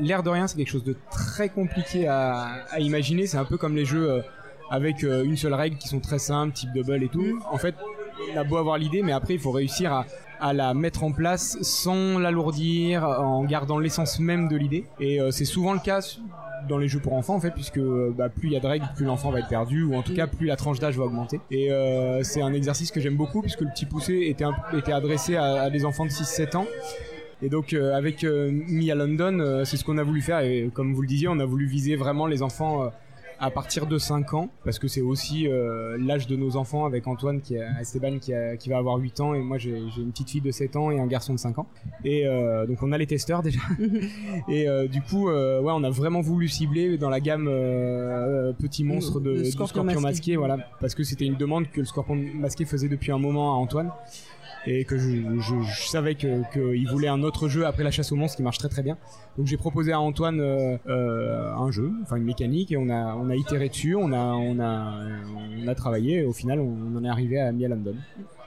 l'air 0.00 0.22
de 0.22 0.28
rien, 0.28 0.46
c'est 0.46 0.56
quelque 0.56 0.70
chose 0.70 0.84
de 0.84 0.96
très 1.10 1.48
compliqué 1.48 2.06
à, 2.08 2.64
à 2.70 2.80
imaginer. 2.80 3.26
C'est 3.26 3.38
un 3.38 3.44
peu 3.44 3.56
comme 3.56 3.76
les 3.76 3.84
jeux 3.84 4.22
avec 4.70 5.02
une 5.02 5.36
seule 5.36 5.54
règle 5.54 5.76
qui 5.78 5.88
sont 5.88 6.00
très 6.00 6.18
simples, 6.18 6.52
type 6.52 6.72
double 6.74 7.02
et 7.02 7.08
tout. 7.08 7.40
En 7.50 7.58
fait, 7.58 7.74
on 8.32 8.36
a 8.36 8.44
beau 8.44 8.56
avoir 8.56 8.78
l'idée, 8.78 9.02
mais 9.02 9.12
après 9.12 9.34
il 9.34 9.40
faut 9.40 9.52
réussir 9.52 9.92
à, 9.92 10.06
à 10.40 10.52
la 10.52 10.74
mettre 10.74 11.04
en 11.04 11.12
place 11.12 11.58
sans 11.62 12.18
l'alourdir, 12.18 13.04
en 13.04 13.44
gardant 13.44 13.78
l'essence 13.78 14.20
même 14.20 14.48
de 14.48 14.56
l'idée. 14.56 14.86
Et 15.00 15.20
euh, 15.20 15.30
c'est 15.30 15.44
souvent 15.44 15.72
le 15.72 15.80
cas 15.80 16.00
dans 16.66 16.78
les 16.78 16.88
jeux 16.88 17.00
pour 17.00 17.14
enfants 17.14 17.34
en 17.34 17.40
fait 17.40 17.50
puisque 17.50 17.78
euh, 17.78 18.12
bah, 18.16 18.28
plus 18.28 18.48
il 18.48 18.52
y 18.52 18.56
a 18.56 18.60
de 18.60 18.66
règles 18.66 18.86
plus 18.94 19.04
l'enfant 19.04 19.30
va 19.30 19.40
être 19.40 19.48
perdu 19.48 19.84
ou 19.84 19.94
en 19.94 20.02
tout 20.02 20.14
cas 20.14 20.26
plus 20.26 20.46
la 20.46 20.56
tranche 20.56 20.78
d'âge 20.78 20.96
va 20.96 21.04
augmenter. 21.04 21.40
Et 21.50 21.70
euh, 21.72 22.22
c'est 22.22 22.42
un 22.42 22.52
exercice 22.52 22.90
que 22.90 23.00
j'aime 23.00 23.16
beaucoup 23.16 23.42
puisque 23.42 23.60
le 23.60 23.68
petit 23.68 23.86
poussé 23.86 24.26
était, 24.26 24.44
était 24.76 24.92
adressé 24.92 25.36
à, 25.36 25.70
des 25.70 25.84
enfants 25.84 26.04
de 26.04 26.10
6-7 26.10 26.56
ans. 26.56 26.66
Et 27.42 27.48
donc 27.48 27.72
avec 27.74 28.24
euh, 28.24 28.50
Mi 28.50 28.90
à 28.90 28.94
London 28.94 29.62
c'est 29.64 29.76
ce 29.76 29.84
qu'on 29.84 29.98
a 29.98 30.02
voulu 30.02 30.22
faire. 30.22 30.40
Et 30.40 30.70
comme 30.72 30.94
vous 30.94 31.02
le 31.02 31.08
disiez 31.08 31.28
on 31.28 31.38
a 31.38 31.44
voulu 31.44 31.66
viser 31.66 31.96
vraiment 31.96 32.26
les 32.26 32.42
enfants 32.42 32.90
à 33.38 33.50
partir 33.50 33.86
de 33.86 33.98
5 33.98 34.32
ans 34.34 34.48
parce 34.64 34.78
que 34.78 34.88
c'est 34.88 35.00
aussi 35.02 35.46
euh, 35.46 35.96
l'âge 36.00 36.26
de 36.26 36.36
nos 36.36 36.56
enfants 36.56 36.84
avec 36.86 37.06
Antoine 37.06 37.40
qui 37.40 37.58
a 37.58 37.80
Esteban 37.80 38.18
qui, 38.18 38.32
a- 38.32 38.56
qui 38.56 38.68
va 38.70 38.78
avoir 38.78 38.96
8 38.96 39.20
ans 39.20 39.34
et 39.34 39.40
moi 39.40 39.58
j'ai 39.58 39.76
une 39.98 40.10
petite 40.10 40.30
fille 40.30 40.40
de 40.40 40.50
7 40.50 40.76
ans 40.76 40.90
et 40.90 40.98
un 40.98 41.06
garçon 41.06 41.34
de 41.34 41.38
5 41.38 41.58
ans 41.58 41.66
et 42.04 42.26
euh, 42.26 42.66
donc 42.66 42.82
on 42.82 42.92
a 42.92 42.98
les 42.98 43.06
testeurs 43.06 43.42
déjà 43.42 43.60
et 44.48 44.68
euh, 44.68 44.88
du 44.88 45.02
coup, 45.02 45.28
euh, 45.28 45.60
ouais, 45.60 45.72
on 45.74 45.84
a 45.84 45.90
vraiment 45.90 46.20
voulu 46.20 46.48
cibler 46.48 46.96
dans 46.98 47.10
la 47.10 47.20
gamme 47.20 47.46
euh, 47.48 48.52
petit 48.52 48.84
monstre 48.84 49.20
de, 49.20 49.30
Le 49.30 49.42
du 49.42 49.50
scorpion 49.50 49.84
masqué. 49.84 50.00
masqué. 50.02 50.36
voilà, 50.36 50.58
parce 50.80 50.94
que 50.94 51.02
c'était 51.04 51.26
une 51.26 51.36
demande 51.36 51.68
que 51.70 51.80
le 51.80 51.86
scorpion 51.86 52.14
masqué 52.16 52.64
faisait 52.64 52.88
depuis 52.88 53.12
un 53.12 53.18
moment 53.18 53.52
à 53.52 53.56
Antoine 53.56 53.90
et 54.66 54.84
que 54.84 54.98
je, 54.98 55.08
je- 55.40 55.62
je 55.62 55.86
savais 55.88 56.14
qu'il 56.16 56.88
voulait 56.90 57.08
un 57.08 57.22
autre 57.22 57.48
jeu 57.48 57.66
après 57.66 57.84
la 57.84 57.90
chasse 57.90 58.10
aux 58.12 58.16
monstres 58.16 58.36
qui 58.36 58.42
marche 58.42 58.58
très 58.58 58.68
très 58.68 58.82
bien. 58.82 58.96
Donc 59.38 59.46
j'ai 59.46 59.56
proposé 59.56 59.92
à 59.92 60.00
Antoine 60.00 60.40
euh, 60.40 60.76
euh, 60.88 61.52
un 61.54 61.70
jeu, 61.70 61.90
enfin 62.02 62.16
une 62.16 62.24
mécanique 62.24 62.72
et 62.72 62.76
on 62.76 62.88
a 62.88 63.14
on 63.14 63.28
a 63.30 63.36
itéré 63.36 63.68
dessus, 63.68 63.94
on 63.94 64.12
a 64.12 64.18
on 64.34 64.58
a 64.60 64.94
on 65.64 65.68
a 65.68 65.74
travaillé 65.74 66.20
et 66.20 66.24
au 66.24 66.32
final 66.32 66.58
on, 66.60 66.96
en 66.96 67.04
est 67.04 67.08
arrivé 67.08 67.40
à 67.40 67.52
Mia. 67.52 67.68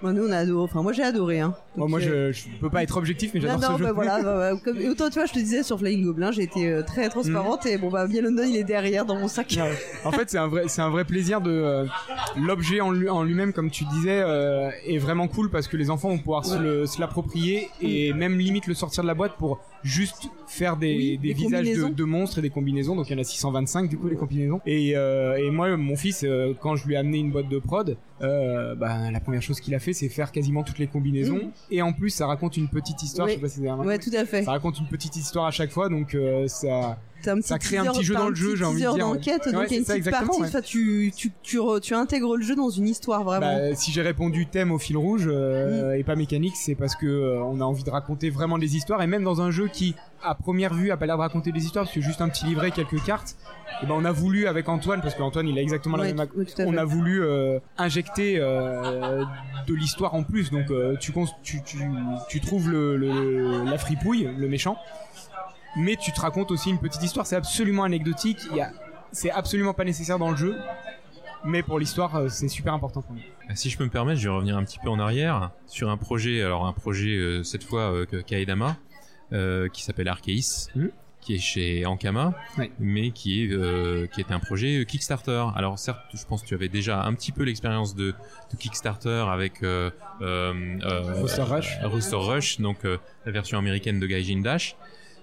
Bon, 0.01 0.13
nous, 0.13 0.27
on 0.27 0.31
a 0.31 0.38
adoré. 0.38 0.63
Enfin, 0.63 0.81
moi, 0.81 0.93
j'ai 0.93 1.03
adoré. 1.03 1.41
Hein. 1.41 1.53
Moi, 1.75 1.88
Donc, 1.88 1.89
moi 1.89 1.99
euh, 2.01 2.31
je, 2.31 2.39
je 2.39 2.45
peux 2.62 2.69
pas 2.69 2.83
être 2.83 2.95
objectif 2.97 3.31
mais 3.33 3.41
j'adore 3.41 3.59
non, 3.71 3.77
ce 3.77 3.79
jeu. 3.79 3.85
bah 3.85 3.91
voilà, 3.93 4.21
bah, 4.23 4.53
bah, 4.53 4.59
comme- 4.63 4.77
autant 4.89 5.07
tu 5.09 5.15
vois, 5.15 5.25
je 5.25 5.33
te 5.33 5.39
disais 5.39 5.62
sur 5.63 5.77
Flying 5.77 6.03
Goblin, 6.05 6.31
j'ai 6.31 6.43
été 6.43 6.69
euh, 6.69 6.83
très 6.83 7.09
transparente 7.09 7.65
et 7.65 7.77
bon 7.77 7.89
bah 7.89 8.07
bien 8.07 8.21
London 8.21 8.43
il 8.47 8.55
est 8.55 8.63
derrière 8.63 9.05
dans 9.05 9.15
mon 9.15 9.27
sac. 9.27 9.55
Ouais. 9.57 9.77
En 10.05 10.12
fait, 10.12 10.29
c'est 10.29 10.38
un 10.38 10.47
vrai, 10.47 10.63
c'est 10.67 10.81
un 10.81 10.89
vrai 10.89 11.03
plaisir 11.05 11.41
de 11.41 11.51
euh, 11.51 11.85
l'objet 12.38 12.81
en, 12.81 12.91
lui- 12.91 13.09
en 13.09 13.23
lui-même, 13.23 13.53
comme 13.53 13.69
tu 13.71 13.83
disais, 13.85 14.23
est 14.85 14.97
vraiment 14.97 15.27
cool 15.27 15.49
parce 15.49 15.67
que 15.67 15.77
les 15.77 15.89
enfants 15.89 16.09
vont 16.09 16.17
pouvoir 16.17 16.45
se 16.45 16.99
l'approprier 16.99 17.69
et 17.81 18.13
même 18.13 18.38
limite 18.38 18.67
le 18.67 18.73
sortir 18.73 19.03
de 19.03 19.07
la 19.07 19.13
boîte 19.15 19.33
pour 19.38 19.59
juste 19.84 20.30
faire 20.48 20.78
des, 20.78 20.96
Oui, 20.96 21.18
des 21.18 21.28
des 21.30 21.34
visages 21.34 21.68
de, 21.68 21.88
de 21.89 22.04
monstres 22.04 22.39
et 22.39 22.42
des 22.42 22.50
combinaisons. 22.50 22.96
Donc 22.96 23.10
il 23.10 23.13
y 23.13 23.15
en 23.15 23.20
a 23.20 23.24
625 23.24 23.89
du 23.89 23.98
coup 23.98 24.08
les 24.08 24.15
combinaisons. 24.15 24.62
Et, 24.65 24.96
euh, 24.96 25.38
et 25.38 25.50
moi, 25.52 25.76
mon 25.78 25.96
fils, 25.96 26.24
euh, 26.24 26.54
quand 26.60 26.76
je 26.76 26.86
lui 26.88 26.96
ai 26.96 26.98
amené 26.98 27.20
une 27.20 27.32
boîte 27.32 27.50
de 27.50 27.60
prod, 27.60 27.98
euh, 28.22 28.76
bah, 28.76 29.12
la 29.12 29.20
première 29.20 29.42
chose 29.42 29.60
qu'il 29.60 29.74
a 29.76 29.80
fait, 29.80 29.94
c'est 29.94 30.10
faire 30.10 30.32
quasiment 30.32 30.63
toutes 30.63 30.80
les 30.80 30.88
combinaisons. 30.88 31.38
Mhm. 31.38 31.52
Et 31.72 31.82
en 31.82 31.94
plus, 31.94 32.10
ça 32.10 32.28
raconte 32.28 32.58
une 32.58 32.68
petite 32.68 33.02
histoire. 33.04 33.28
Oui. 33.28 33.34
Je 33.34 33.38
sais 33.38 33.42
pas 33.42 33.50
si 33.50 33.62
remarqué. 33.62 33.88
Ouais, 33.88 34.00
tout 34.00 34.12
à 34.15 34.26
fait. 34.26 34.44
Ça 34.44 34.52
raconte 34.52 34.80
une 34.80 34.88
petite 34.88 35.15
histoire 35.15 35.46
à 35.46 35.52
chaque 35.52 35.72
fois, 35.72 35.89
donc 35.89 36.15
euh, 36.15 36.48
ça. 36.48 37.00
Un 37.27 37.41
ça 37.41 37.60
crée 37.60 37.77
un 37.77 37.86
petit 37.86 38.03
jeu 38.03 38.13
dans 38.15 38.29
le 38.29 38.36
jeu, 38.36 38.55
j'ai 38.55 38.65
envie 38.65 38.75
de 38.75 38.79
dire, 38.79 38.93
ouais. 38.93 38.99
d'enquête, 38.99 39.45
Ouais, 39.47 39.51
donc 39.51 39.65
il 39.69 39.73
y 39.73 39.75
a 39.75 39.79
une 39.79 39.86
ça, 39.86 39.93
petite 39.95 40.10
partie. 40.12 40.41
ouais. 40.41 40.47
Enfin, 40.47 40.62
tu, 40.62 41.12
tu, 41.15 41.32
tu, 41.43 41.58
re- 41.58 41.79
tu 41.79 41.93
intègres 41.93 42.38
le 42.38 42.43
jeu 42.43 42.55
dans 42.55 42.69
une 42.69 42.88
histoire 42.88 43.23
vraiment. 43.23 43.55
Bah, 43.58 43.75
si 43.75 43.91
j'ai 43.91 44.01
répondu 44.01 44.45
thème 44.47 44.71
au 44.71 44.79
fil 44.79 44.97
rouge 44.97 45.25
euh, 45.27 45.93
et 45.93 46.03
pas 46.03 46.15
mécanique, 46.15 46.55
c'est 46.55 46.75
parce 46.75 46.95
que 46.95 47.05
euh, 47.08 47.43
on 47.43 47.60
a 47.62 47.63
envie 47.63 47.84
de 47.84 47.89
raconter 47.89 48.29
vraiment 48.29 48.58
des 48.58 48.75
histoires 48.75 49.01
et 49.01 49.08
même 49.08 49.23
dans 49.23 49.41
un 49.41 49.51
jeu 49.51 49.67
qui, 49.67 49.95
à 50.23 50.36
première 50.36 50.73
vue, 50.73 50.91
a 50.91 50.97
pas 50.97 51.05
l'air 51.05 51.17
de 51.17 51.21
raconter 51.21 51.51
des 51.51 51.63
histoires 51.65 51.86
parce 51.86 51.95
que 51.95 52.01
juste 52.01 52.21
un 52.21 52.29
petit 52.29 52.45
livret, 52.45 52.71
quelques 52.71 53.03
cartes. 53.03 53.36
Et 53.82 53.86
ben 53.86 53.93
on 53.97 54.03
a 54.03 54.12
voulu 54.12 54.47
avec 54.47 54.67
Antoine 54.67 54.99
parce 55.01 55.15
qu'Antoine 55.15 55.47
il 55.47 55.58
a 55.58 55.62
exactement 55.62 55.97
Ouais, 55.97 56.13
la 56.13 56.13
même. 56.25 56.27
à 56.27 56.62
On 56.65 56.75
a 56.75 56.84
voulu 56.84 57.23
euh, 57.23 57.60
injecter 57.77 58.36
euh, 58.39 59.23
de 59.67 59.73
l'histoire 59.73 60.15
en 60.15 60.23
plus, 60.23 60.51
donc 60.51 60.65
tu, 60.99 61.12
cons- 61.13 61.27
tu, 61.43 61.62
tu, 61.63 61.77
tu 62.27 62.41
trouves 62.41 62.69
le, 62.69 62.97
le- 62.97 63.63
la 63.65 63.77
fripouille, 63.77 64.29
le 64.38 64.47
méchant, 64.49 64.75
mais 65.75 65.95
tu 65.95 66.12
te 66.12 66.19
racontes 66.21 66.51
aussi 66.51 66.69
une 66.69 66.79
petite 66.79 67.03
histoire. 67.03 67.25
C'est 67.27 67.36
absolument 67.36 67.84
anecdotique. 67.84 68.39
Il 68.51 68.58
y 68.58 68.62
a, 68.62 68.71
c'est 69.12 69.32
absolument 69.32 69.73
pas 69.73 69.84
nécessaire 69.86 70.19
dans 70.19 70.32
le 70.32 70.38
jeu, 70.38 70.55
mais 71.45 71.63
pour 71.63 71.79
l'histoire, 71.79 72.15
euh, 72.15 72.27
c'est 72.29 72.47
super 72.49 72.73
important 72.73 73.01
pour 73.01 73.13
nous. 73.15 73.21
Si 73.55 73.69
je 73.69 73.77
peux 73.77 73.84
me 73.86 73.89
permettre, 73.89 74.19
je 74.19 74.27
vais 74.29 74.36
revenir 74.36 74.58
un 74.58 74.63
petit 74.63 74.79
peu 74.79 74.89
en 74.89 74.99
arrière 74.99 75.51
sur 75.67 75.89
un 75.89 75.97
projet, 75.97 76.41
alors 76.41 76.67
un 76.67 76.73
projet 76.73 77.15
euh, 77.17 77.43
cette 77.43 77.63
fois 77.63 77.91
euh, 77.93 78.05
que- 78.05 78.17
Kaedama, 78.21 78.77
euh, 79.34 79.67
qui 79.69 79.84
s'appelle 79.84 80.08
Arceis, 80.08 80.67
Mhm. 80.75 80.91
qui 81.21 81.36
est 81.36 81.39
chez 81.39 81.86
Ankama, 81.86 82.34
mais 82.79 83.12
qui 83.12 83.43
est 83.43 83.51
euh, 83.51 84.08
qui 84.08 84.21
est 84.21 84.32
un 84.32 84.39
projet 84.39 84.86
Kickstarter. 84.88 85.45
Alors 85.55 85.77
certes, 85.79 85.99
je 86.13 86.23
pense 86.25 86.41
que 86.43 86.47
tu 86.47 86.53
avais 86.53 86.69
déjà 86.69 87.03
un 87.03 87.13
petit 87.13 87.32
peu 87.32 87.43
l'expérience 87.43 87.95
de, 87.95 88.12
de 88.51 88.58
Kickstarter 88.58 89.25
avec 89.29 89.63
euh, 89.63 89.89
euh, 90.21 90.77
euh, 90.84 91.13
Rooster 91.21 91.41
Rush. 91.43 91.77
euh, 91.84 91.88
Rooster 91.88 92.15
Rush, 92.17 92.60
donc 92.60 92.86
euh, 92.86 92.97
la 93.25 93.32
version 93.32 93.58
américaine 93.58 93.99
de 93.99 94.05
Gaijin 94.08 94.41
Dash. 94.41 94.75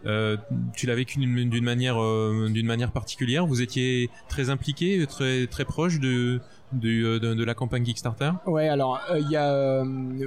Euh, 0.06 0.36
tu 0.74 0.86
l'as 0.86 0.94
vécu 0.94 1.18
d'une 1.18 1.64
manière 1.64 2.00
euh, 2.02 2.48
d'une 2.50 2.66
manière 2.66 2.92
particulière. 2.92 3.46
Vous 3.46 3.60
étiez 3.60 4.10
très 4.28 4.50
impliqué, 4.50 5.06
très 5.06 5.46
très 5.46 5.64
proche 5.64 5.98
de 5.98 6.40
de, 6.72 6.88
euh, 7.04 7.18
de, 7.20 7.34
de 7.34 7.44
la 7.44 7.54
campagne 7.54 7.84
Kickstarter. 7.84 8.30
Ouais, 8.46 8.68
alors 8.68 9.00
euh, 9.10 9.18
il 9.20 9.30
y 9.30 9.36
a, 9.36 9.52
euh, 9.52 9.84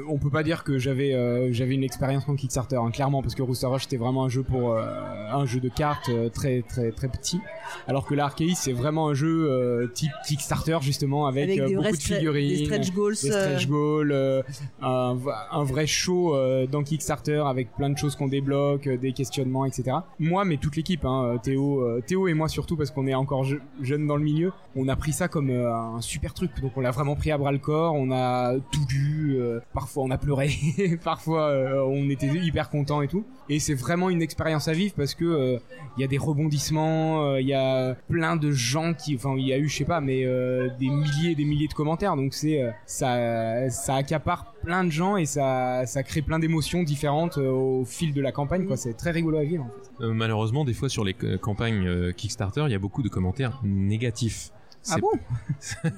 on 0.08 0.18
peut 0.18 0.30
pas 0.30 0.44
dire 0.44 0.64
que 0.64 0.78
j'avais 0.80 1.14
euh, 1.14 1.50
j'avais 1.52 1.76
une 1.76 1.84
expérience 1.84 2.28
en 2.28 2.36
Kickstarter, 2.36 2.78
hein, 2.78 2.92
clairement, 2.92 3.22
parce 3.22 3.36
que 3.36 3.42
Rooster 3.42 3.68
Rush 3.68 3.84
c'était 3.84 3.98
vraiment 3.98 4.24
un 4.26 4.30
jeu 4.30 4.44
pour 4.44 4.74
euh, 4.74 4.84
un 5.32 5.46
jeu 5.46 5.60
de 5.60 5.70
cartes 5.70 6.10
euh, 6.10 6.30
très 6.30 6.62
très 6.68 6.92
très 6.92 7.08
petit, 7.10 7.40
alors 7.88 8.06
que 8.06 8.16
l'Arceis 8.16 8.56
c'est 8.56 8.74
vraiment 8.74 9.10
un 9.10 9.14
jeu 9.14 9.50
euh, 9.50 9.88
type 9.88 10.12
Kickstarter 10.28 10.78
justement 10.82 11.28
avec, 11.28 11.60
euh, 11.60 11.76
beaucoup 11.76 11.92
de 11.92 11.98
figurines, 11.98 12.50
des 12.50 12.66
stretch 12.66 12.92
goals. 12.94 13.16
des 13.22 13.32
euh, 13.32 13.42
stretch 13.58 13.68
goals, 13.68 14.12
euh, 14.12 14.42
un, 14.82 15.64
vrai 15.64 15.88
show 15.88 16.36
euh, 16.36 16.66
dans 16.68 16.84
Kickstarter 16.84 17.44
avec 17.46 17.74
plein 17.76 17.90
de 17.90 17.98
choses 17.98 18.16
qu'on 18.16 18.28
débloque, 18.28 18.88
euh, 18.88 18.98
des 18.98 19.12
questionnements, 19.12 19.66
etc. 19.66 19.98
Moi, 20.20 20.46
mais 20.46 20.58
toute 20.58 20.76
l'équipe, 20.76 21.06
hein, 21.06 21.38
Théo, 21.44 21.82
euh, 21.84 22.02
Théo 22.06 22.28
et 22.28 22.34
moi 22.34 22.48
surtout 22.48 22.76
parce 22.78 22.92
qu'on 22.92 23.08
est 23.08 23.14
encore 23.16 23.44
je- 23.44 23.58
jeunes 23.82 24.08
dans 24.08 24.16
le 24.18 24.24
milieu, 24.24 24.52
on 24.76 24.88
a 24.88 24.96
pris 24.96 25.12
ça 25.12 25.28
comme 25.28 25.50
euh, 25.50 25.74
un 25.74 26.02
super 26.02 26.29
super 26.30 26.34
truc. 26.34 26.62
Donc 26.62 26.72
on 26.76 26.82
l'a 26.82 26.92
vraiment 26.92 27.16
pris 27.16 27.32
à 27.32 27.38
bras 27.38 27.52
le 27.52 27.58
corps, 27.58 27.94
on 27.94 28.12
a 28.12 28.54
tout 28.72 28.86
lu, 28.90 29.38
euh, 29.40 29.60
parfois 29.74 30.04
on 30.04 30.12
a 30.12 30.18
pleuré, 30.18 30.52
parfois 31.04 31.50
euh, 31.50 31.84
on 31.86 32.10
était 32.10 32.28
hyper 32.28 32.70
content 32.70 33.02
et 33.02 33.08
tout. 33.08 33.26
Et 33.50 33.60
c'est 33.60 33.74
vraiment 33.74 34.10
une 34.10 34.22
expérience 34.22 34.68
à 34.68 34.74
vivre 34.74 34.94
parce 34.96 35.16
que 35.16 35.26
euh, 35.26 35.60
il 35.98 36.02
y 36.02 36.04
a 36.04 36.08
des 36.08 36.18
rebondissements, 36.18 37.36
il 37.38 37.48
y 37.48 37.54
a 37.54 37.96
plein 38.10 38.36
de 38.36 38.52
gens 38.52 38.94
qui, 38.94 39.16
enfin 39.16 39.36
il 39.38 39.46
y 39.46 39.54
a 39.54 39.58
eu 39.58 39.68
je 39.68 39.78
sais 39.78 39.86
pas, 39.86 40.02
mais 40.02 40.24
des 40.80 40.90
milliers 40.90 41.32
et 41.32 41.36
des 41.36 41.46
milliers 41.46 41.68
de 41.68 41.74
commentaires. 41.74 42.16
Donc 42.16 42.34
c'est 42.34 42.62
ça, 42.86 43.70
ça 43.70 43.96
accapare 43.96 44.54
plein 44.64 44.84
de 44.84 44.92
gens 44.92 45.18
et 45.18 45.26
ça, 45.26 45.86
ça 45.86 46.04
crée 46.04 46.22
plein 46.22 46.40
d'émotions 46.40 46.84
différentes 46.84 47.38
au 47.38 47.86
fil 47.86 48.14
de 48.14 48.22
la 48.22 48.32
campagne. 48.32 48.66
Quoi, 48.66 48.78
c'est 48.78 48.94
très 48.94 49.12
rigolo 49.12 49.38
à 49.38 49.44
vivre. 49.44 49.66
En 49.66 50.02
fait. 50.02 50.14
malheureusement, 50.14 50.66
des 50.66 50.74
fois 50.74 50.90
sur 50.90 51.04
les 51.04 51.14
campagnes 51.14 52.14
Kickstarter, 52.14 52.64
il 52.66 52.72
y 52.72 52.76
a 52.76 52.80
beaucoup 52.80 53.04
de 53.04 53.10
commentaires 53.10 53.60
négatifs. 53.64 54.52
Ah 54.90 54.98
bon 54.98 55.12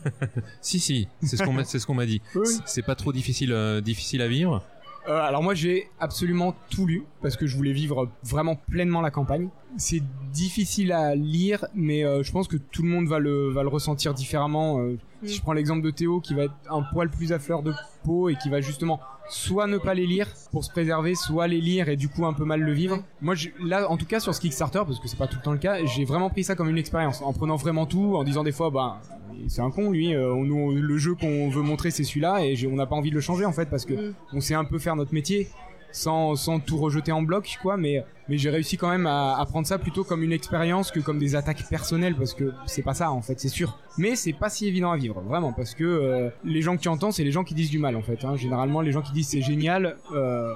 Si, 0.61 0.79
si, 0.79 1.07
c'est 1.21 1.37
ce 1.37 1.43
qu'on 1.43 1.53
m'a, 1.53 1.63
c'est 1.63 1.79
ce 1.79 1.85
qu'on 1.85 1.93
m'a 1.93 2.05
dit. 2.05 2.21
C'est 2.65 2.81
pas 2.81 2.95
trop 2.95 3.13
difficile, 3.13 3.53
euh, 3.53 3.81
difficile 3.81 4.21
à 4.21 4.27
vivre. 4.27 4.63
Euh, 5.07 5.19
alors 5.19 5.41
moi 5.41 5.55
j'ai 5.55 5.89
absolument 5.99 6.53
tout 6.69 6.85
lu 6.85 7.05
parce 7.23 7.35
que 7.35 7.47
je 7.47 7.57
voulais 7.57 7.71
vivre 7.73 8.07
vraiment 8.23 8.55
pleinement 8.55 9.01
la 9.01 9.09
campagne. 9.09 9.49
C'est 9.75 10.03
difficile 10.31 10.91
à 10.91 11.15
lire, 11.15 11.65
mais 11.73 12.03
euh, 12.05 12.21
je 12.21 12.31
pense 12.31 12.47
que 12.47 12.57
tout 12.57 12.83
le 12.83 12.89
monde 12.89 13.07
va 13.07 13.17
le 13.17 13.49
va 13.49 13.63
le 13.63 13.69
ressentir 13.69 14.13
différemment. 14.13 14.79
Si 15.23 15.35
je 15.35 15.41
prends 15.41 15.53
l'exemple 15.53 15.81
de 15.81 15.89
Théo 15.89 16.19
qui 16.19 16.35
va 16.35 16.43
être 16.43 16.53
un 16.69 16.83
poil 16.83 17.09
plus 17.09 17.31
à 17.31 17.39
fleur 17.39 17.63
de 17.63 17.73
peau 18.03 18.29
et 18.29 18.35
qui 18.35 18.49
va 18.49 18.61
justement 18.61 18.99
soit 19.31 19.65
ne 19.65 19.77
pas 19.77 19.93
les 19.93 20.05
lire 20.05 20.27
pour 20.51 20.63
se 20.63 20.69
préserver, 20.69 21.15
soit 21.15 21.47
les 21.47 21.61
lire 21.61 21.89
et 21.89 21.95
du 21.95 22.09
coup 22.09 22.25
un 22.25 22.33
peu 22.33 22.43
mal 22.43 22.61
le 22.61 22.73
vivre. 22.73 22.99
Moi, 23.21 23.35
là, 23.63 23.89
en 23.89 23.97
tout 23.97 24.05
cas 24.05 24.19
sur 24.19 24.35
ce 24.35 24.41
Kickstarter, 24.41 24.81
parce 24.85 24.99
que 24.99 25.07
c'est 25.07 25.17
pas 25.17 25.27
tout 25.27 25.37
le 25.37 25.41
temps 25.41 25.53
le 25.53 25.57
cas, 25.57 25.83
j'ai 25.85 26.05
vraiment 26.05 26.29
pris 26.29 26.43
ça 26.43 26.55
comme 26.55 26.69
une 26.69 26.77
expérience, 26.77 27.21
en 27.21 27.33
prenant 27.33 27.55
vraiment 27.55 27.85
tout, 27.85 28.15
en 28.15 28.23
disant 28.23 28.43
des 28.43 28.51
fois, 28.51 28.69
bah, 28.69 29.01
c'est 29.47 29.61
un 29.61 29.71
con 29.71 29.91
lui, 29.91 30.13
euh, 30.13 30.35
le 30.43 30.97
jeu 30.97 31.15
qu'on 31.15 31.49
veut 31.49 31.61
montrer 31.61 31.91
c'est 31.91 32.03
celui-là 32.03 32.43
et 32.43 32.55
on 32.67 32.75
n'a 32.75 32.85
pas 32.85 32.95
envie 32.95 33.09
de 33.09 33.15
le 33.15 33.21
changer 33.21 33.45
en 33.45 33.53
fait 33.53 33.69
parce 33.69 33.85
que 33.85 33.93
mm. 33.93 34.13
on 34.33 34.41
sait 34.41 34.53
un 34.53 34.65
peu 34.65 34.79
faire 34.79 34.95
notre 34.95 35.13
métier 35.13 35.47
sans, 35.91 36.35
tout 36.65 36.77
rejeter 36.77 37.11
en 37.11 37.21
bloc 37.21 37.57
quoi 37.61 37.77
mais 37.77 38.03
j'ai 38.29 38.49
réussi 38.49 38.77
quand 38.77 38.89
même 38.89 39.07
à, 39.07 39.37
à, 39.37 39.45
prendre 39.45 39.67
ça 39.67 39.77
plutôt 39.77 40.03
comme 40.03 40.23
une 40.23 40.31
expérience 40.31 40.91
que 40.91 40.99
comme 40.99 41.19
des 41.19 41.35
attaques 41.35 41.67
personnelles 41.69 42.15
parce 42.15 42.33
que 42.33 42.53
c'est 42.65 42.81
pas 42.81 42.93
ça 42.93 43.11
en 43.11 43.21
fait 43.21 43.39
c'est 43.39 43.49
sûr 43.49 43.77
mais 43.97 44.15
c'est 44.15 44.33
pas 44.33 44.49
si 44.49 44.67
évident 44.67 44.91
à 44.91 44.97
vivre 44.97 45.21
vraiment 45.21 45.53
parce 45.53 45.75
que 45.75 45.83
euh, 45.83 46.29
les 46.43 46.61
gens 46.61 46.77
que 46.77 46.81
tu 46.81 46.89
entends 46.89 47.11
c'est 47.11 47.23
les 47.23 47.31
gens 47.31 47.43
qui 47.43 47.53
disent 47.53 47.69
du 47.69 47.79
mal 47.79 47.95
en 47.95 48.01
fait 48.01 48.23
hein. 48.23 48.35
généralement 48.35 48.81
les 48.81 48.91
gens 48.91 49.01
qui 49.01 49.11
disent 49.11 49.27
c'est 49.27 49.41
génial 49.41 49.97
euh, 50.13 50.53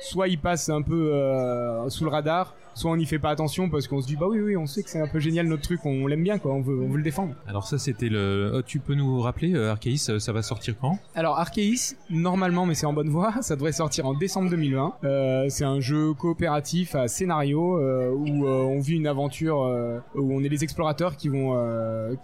soit 0.00 0.28
ils 0.28 0.38
passent 0.38 0.68
un 0.68 0.82
peu 0.82 1.12
euh, 1.12 1.88
sous 1.88 2.04
le 2.04 2.10
radar 2.10 2.54
soit 2.74 2.90
on 2.90 2.96
n'y 2.96 3.06
fait 3.06 3.18
pas 3.18 3.30
attention 3.30 3.68
parce 3.68 3.86
qu'on 3.88 4.00
se 4.00 4.06
dit 4.06 4.16
bah 4.16 4.26
oui 4.28 4.40
oui 4.40 4.56
on 4.56 4.66
sait 4.66 4.82
que 4.82 4.90
c'est 4.90 5.00
un 5.00 5.06
peu 5.06 5.18
génial 5.18 5.46
notre 5.46 5.62
truc 5.62 5.84
on 5.84 6.06
l'aime 6.06 6.22
bien 6.22 6.38
quoi 6.38 6.52
on 6.52 6.60
veut 6.60 6.80
on 6.80 6.88
veut 6.88 6.96
le 6.96 7.02
défendre. 7.02 7.34
Alors 7.46 7.66
ça 7.66 7.78
c'était 7.78 8.08
le 8.08 8.52
oh, 8.54 8.62
tu 8.62 8.78
peux 8.78 8.94
nous 8.94 9.20
rappeler 9.20 9.54
euh, 9.54 9.70
Arceus 9.70 10.10
euh, 10.10 10.18
ça 10.18 10.32
va 10.32 10.42
sortir 10.42 10.74
quand? 10.80 10.98
Alors 11.14 11.38
Arceus 11.38 11.96
normalement 12.08 12.66
mais 12.66 12.74
c'est 12.74 12.86
en 12.86 12.92
bonne 12.92 13.08
voie 13.08 13.34
ça 13.42 13.56
devrait 13.56 13.72
sortir 13.72 14.06
en 14.06 14.14
décembre 14.14 14.50
2020 14.50 14.94
euh, 15.04 15.46
c'est 15.48 15.64
un 15.64 15.80
jeu 15.80 16.14
coopératif 16.14 16.94
à 16.94 17.08
scénario 17.08 17.78
euh, 17.78 18.10
où 18.10 18.46
euh, 18.46 18.62
on 18.62 18.80
vit 18.80 18.96
une 18.96 19.06
aventure 19.06 19.58
où 20.14 20.34
on 20.34 20.42
est 20.42 20.48
les 20.48 20.64
explorateurs 20.64 21.16
qui 21.16 21.28
vont 21.28 21.40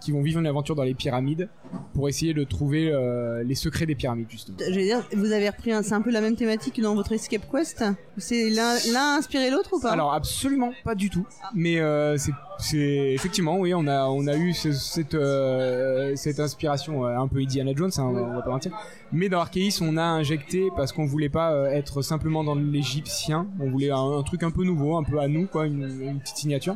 qui 0.01 0.11
vont 0.11 0.21
vivre 0.21 0.39
une 0.39 0.47
aventure 0.47 0.75
dans 0.75 0.83
les 0.83 0.93
pyramides 0.93 1.49
pour 1.93 2.09
essayer 2.09 2.33
de 2.33 2.43
trouver 2.43 2.91
les 3.45 3.55
secrets 3.55 3.85
des 3.85 3.95
pyramides 3.95 4.29
justement. 4.29 4.57
Je 4.59 4.73
veux 4.73 4.85
dire 4.85 5.03
vous 5.15 5.31
avez 5.31 5.49
repris 5.49 5.71
c'est 5.83 5.93
un 5.93 6.01
peu 6.01 6.11
la 6.11 6.21
même 6.21 6.35
thématique 6.35 6.75
que 6.75 6.81
dans 6.81 6.95
votre 6.95 7.11
Escape 7.11 7.36
Quest 7.51 7.83
c'est 8.17 8.49
l'un 8.49 9.17
inspiré 9.17 9.49
l'autre 9.49 9.73
ou 9.73 9.79
pas? 9.79 9.91
Alors 9.91 10.13
absolument 10.13 10.71
pas 10.83 10.95
du 10.95 11.09
tout. 11.09 11.25
Mais 11.53 11.79
euh, 11.79 12.17
c'est 12.59 13.13
effectivement 13.13 13.57
oui, 13.57 13.73
on 13.73 13.87
a 13.87 14.05
on 14.05 14.27
a 14.27 14.35
eu 14.35 14.53
cette 14.53 15.13
euh, 15.13 16.15
cette 16.15 16.39
inspiration 16.39 17.05
euh, 17.05 17.17
un 17.17 17.27
peu 17.27 17.39
Indiana 17.39 17.71
Jones, 17.75 17.91
hein, 17.97 18.03
on 18.03 18.35
va 18.35 18.41
pas 18.41 18.49
mentir. 18.49 18.71
Mais 19.11 19.29
dans 19.29 19.39
Arceus, 19.39 19.81
on 19.81 19.97
a 19.97 20.03
injecté 20.03 20.69
parce 20.75 20.91
qu'on 20.91 21.05
voulait 21.05 21.29
pas 21.29 21.53
être 21.71 22.01
simplement 22.01 22.43
dans 22.43 22.55
l'égyptien, 22.55 23.47
on 23.59 23.69
voulait 23.69 23.91
un, 23.91 24.23
truc 24.23 24.43
un 24.43 24.51
peu 24.51 24.63
nouveau, 24.63 24.97
un 24.97 25.03
peu 25.03 25.19
à 25.19 25.27
nous 25.27 25.47
quoi, 25.47 25.65
une, 25.67 26.19
petite 26.19 26.37
signature. 26.37 26.75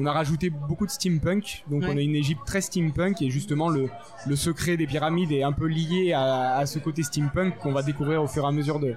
On 0.00 0.06
a 0.06 0.12
rajouté 0.12 0.48
beaucoup 0.48 0.86
de 0.86 0.92
steampunk, 0.92 1.64
donc 1.68 1.82
on 1.82 1.96
a 1.96 2.00
une 2.00 2.14
Égypte 2.14 2.42
très 2.46 2.60
steampunk 2.60 3.20
et 3.20 3.30
justement 3.30 3.68
le, 3.68 3.88
le 4.28 4.36
secret 4.36 4.76
des 4.76 4.86
pyramides 4.86 5.32
est 5.32 5.42
un 5.42 5.50
peu 5.50 5.66
lié 5.66 6.12
à, 6.12 6.56
à 6.56 6.66
ce 6.66 6.78
côté 6.78 7.02
steampunk 7.02 7.58
qu'on 7.58 7.72
va 7.72 7.82
découvrir 7.82 8.22
au 8.22 8.28
fur 8.28 8.44
et 8.44 8.46
à 8.46 8.52
mesure 8.52 8.78
de, 8.78 8.94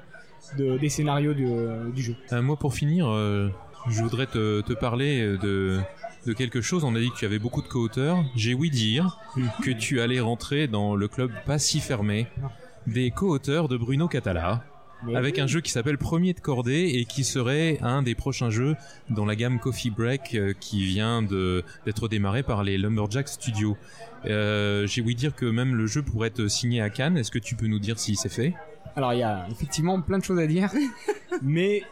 de, 0.58 0.78
des 0.78 0.90
scénarios 0.90 1.34
du, 1.34 1.48
du 1.94 2.02
jeu. 2.02 2.16
Un 2.32 2.42
mot 2.42 2.56
pour 2.56 2.74
finir, 2.74 3.08
euh, 3.10 3.50
je 3.90 4.02
voudrais 4.02 4.28
te, 4.28 4.62
te 4.62 4.74
parler 4.74 5.38
de, 5.42 5.80
de 6.26 6.34
quelque 6.34 6.62
chose. 6.62 6.84
On 6.84 6.96
a 6.96 7.00
dit 7.00 7.10
que 7.10 7.16
tu 7.18 7.26
avais 7.26 7.40
beaucoup 7.40 7.62
de 7.62 7.68
co-auteurs. 7.68 8.24
J'ai 8.36 8.54
ouï 8.54 8.70
dire 8.70 9.18
que 9.64 9.72
tu 9.72 10.02
allais 10.02 10.20
rentrer 10.20 10.68
dans 10.68 10.96
le 10.96 11.08
club 11.08 11.32
pas 11.46 11.60
si 11.60 11.80
fermé 11.80 12.28
des 12.88 13.12
co-auteurs 13.12 13.68
de 13.68 13.78
Bruno 13.78 14.08
Catala. 14.08 14.64
avec 15.16 15.40
un 15.40 15.48
jeu 15.48 15.62
qui 15.62 15.72
s'appelle 15.72 15.98
Premier 15.98 16.34
de 16.34 16.40
Cordée 16.40 16.92
et 16.96 17.06
qui 17.06 17.24
serait 17.24 17.80
un 17.82 18.04
des 18.04 18.14
prochains 18.16 18.50
jeux 18.52 18.76
dans 19.10 19.26
la 19.26 19.36
gamme 19.36 19.60
Coffee 19.60 19.90
Break 19.90 20.36
euh, 20.36 20.54
qui 20.60 20.84
vient 20.84 21.22
d'être 21.24 22.08
démarré 22.08 22.44
par 22.44 22.64
les 22.64 22.78
Lumberjack 22.78 23.28
Studios. 23.28 23.78
Euh, 24.26 24.86
J'ai 24.86 25.02
ouï 25.02 25.16
dire 25.16 25.36
que 25.36 25.46
même 25.46 25.74
le 25.76 25.88
jeu 25.88 26.04
pourrait 26.04 26.28
être 26.28 26.48
signé 26.48 26.82
à 26.82 26.90
Cannes. 26.92 27.18
Est-ce 27.18 27.32
que 27.32 27.40
tu 27.40 27.56
peux 27.56 27.68
nous 27.68 27.80
dire 27.80 27.98
si 27.98 28.16
c'est 28.16 28.30
fait? 28.30 28.54
Alors 28.96 29.14
il 29.14 29.20
y 29.20 29.24
a 29.24 29.46
effectivement 29.50 30.02
plein 30.02 30.20
de 30.20 30.24
choses 30.24 30.40
à 30.40 30.48
dire, 30.48 30.72
mais 31.42 31.84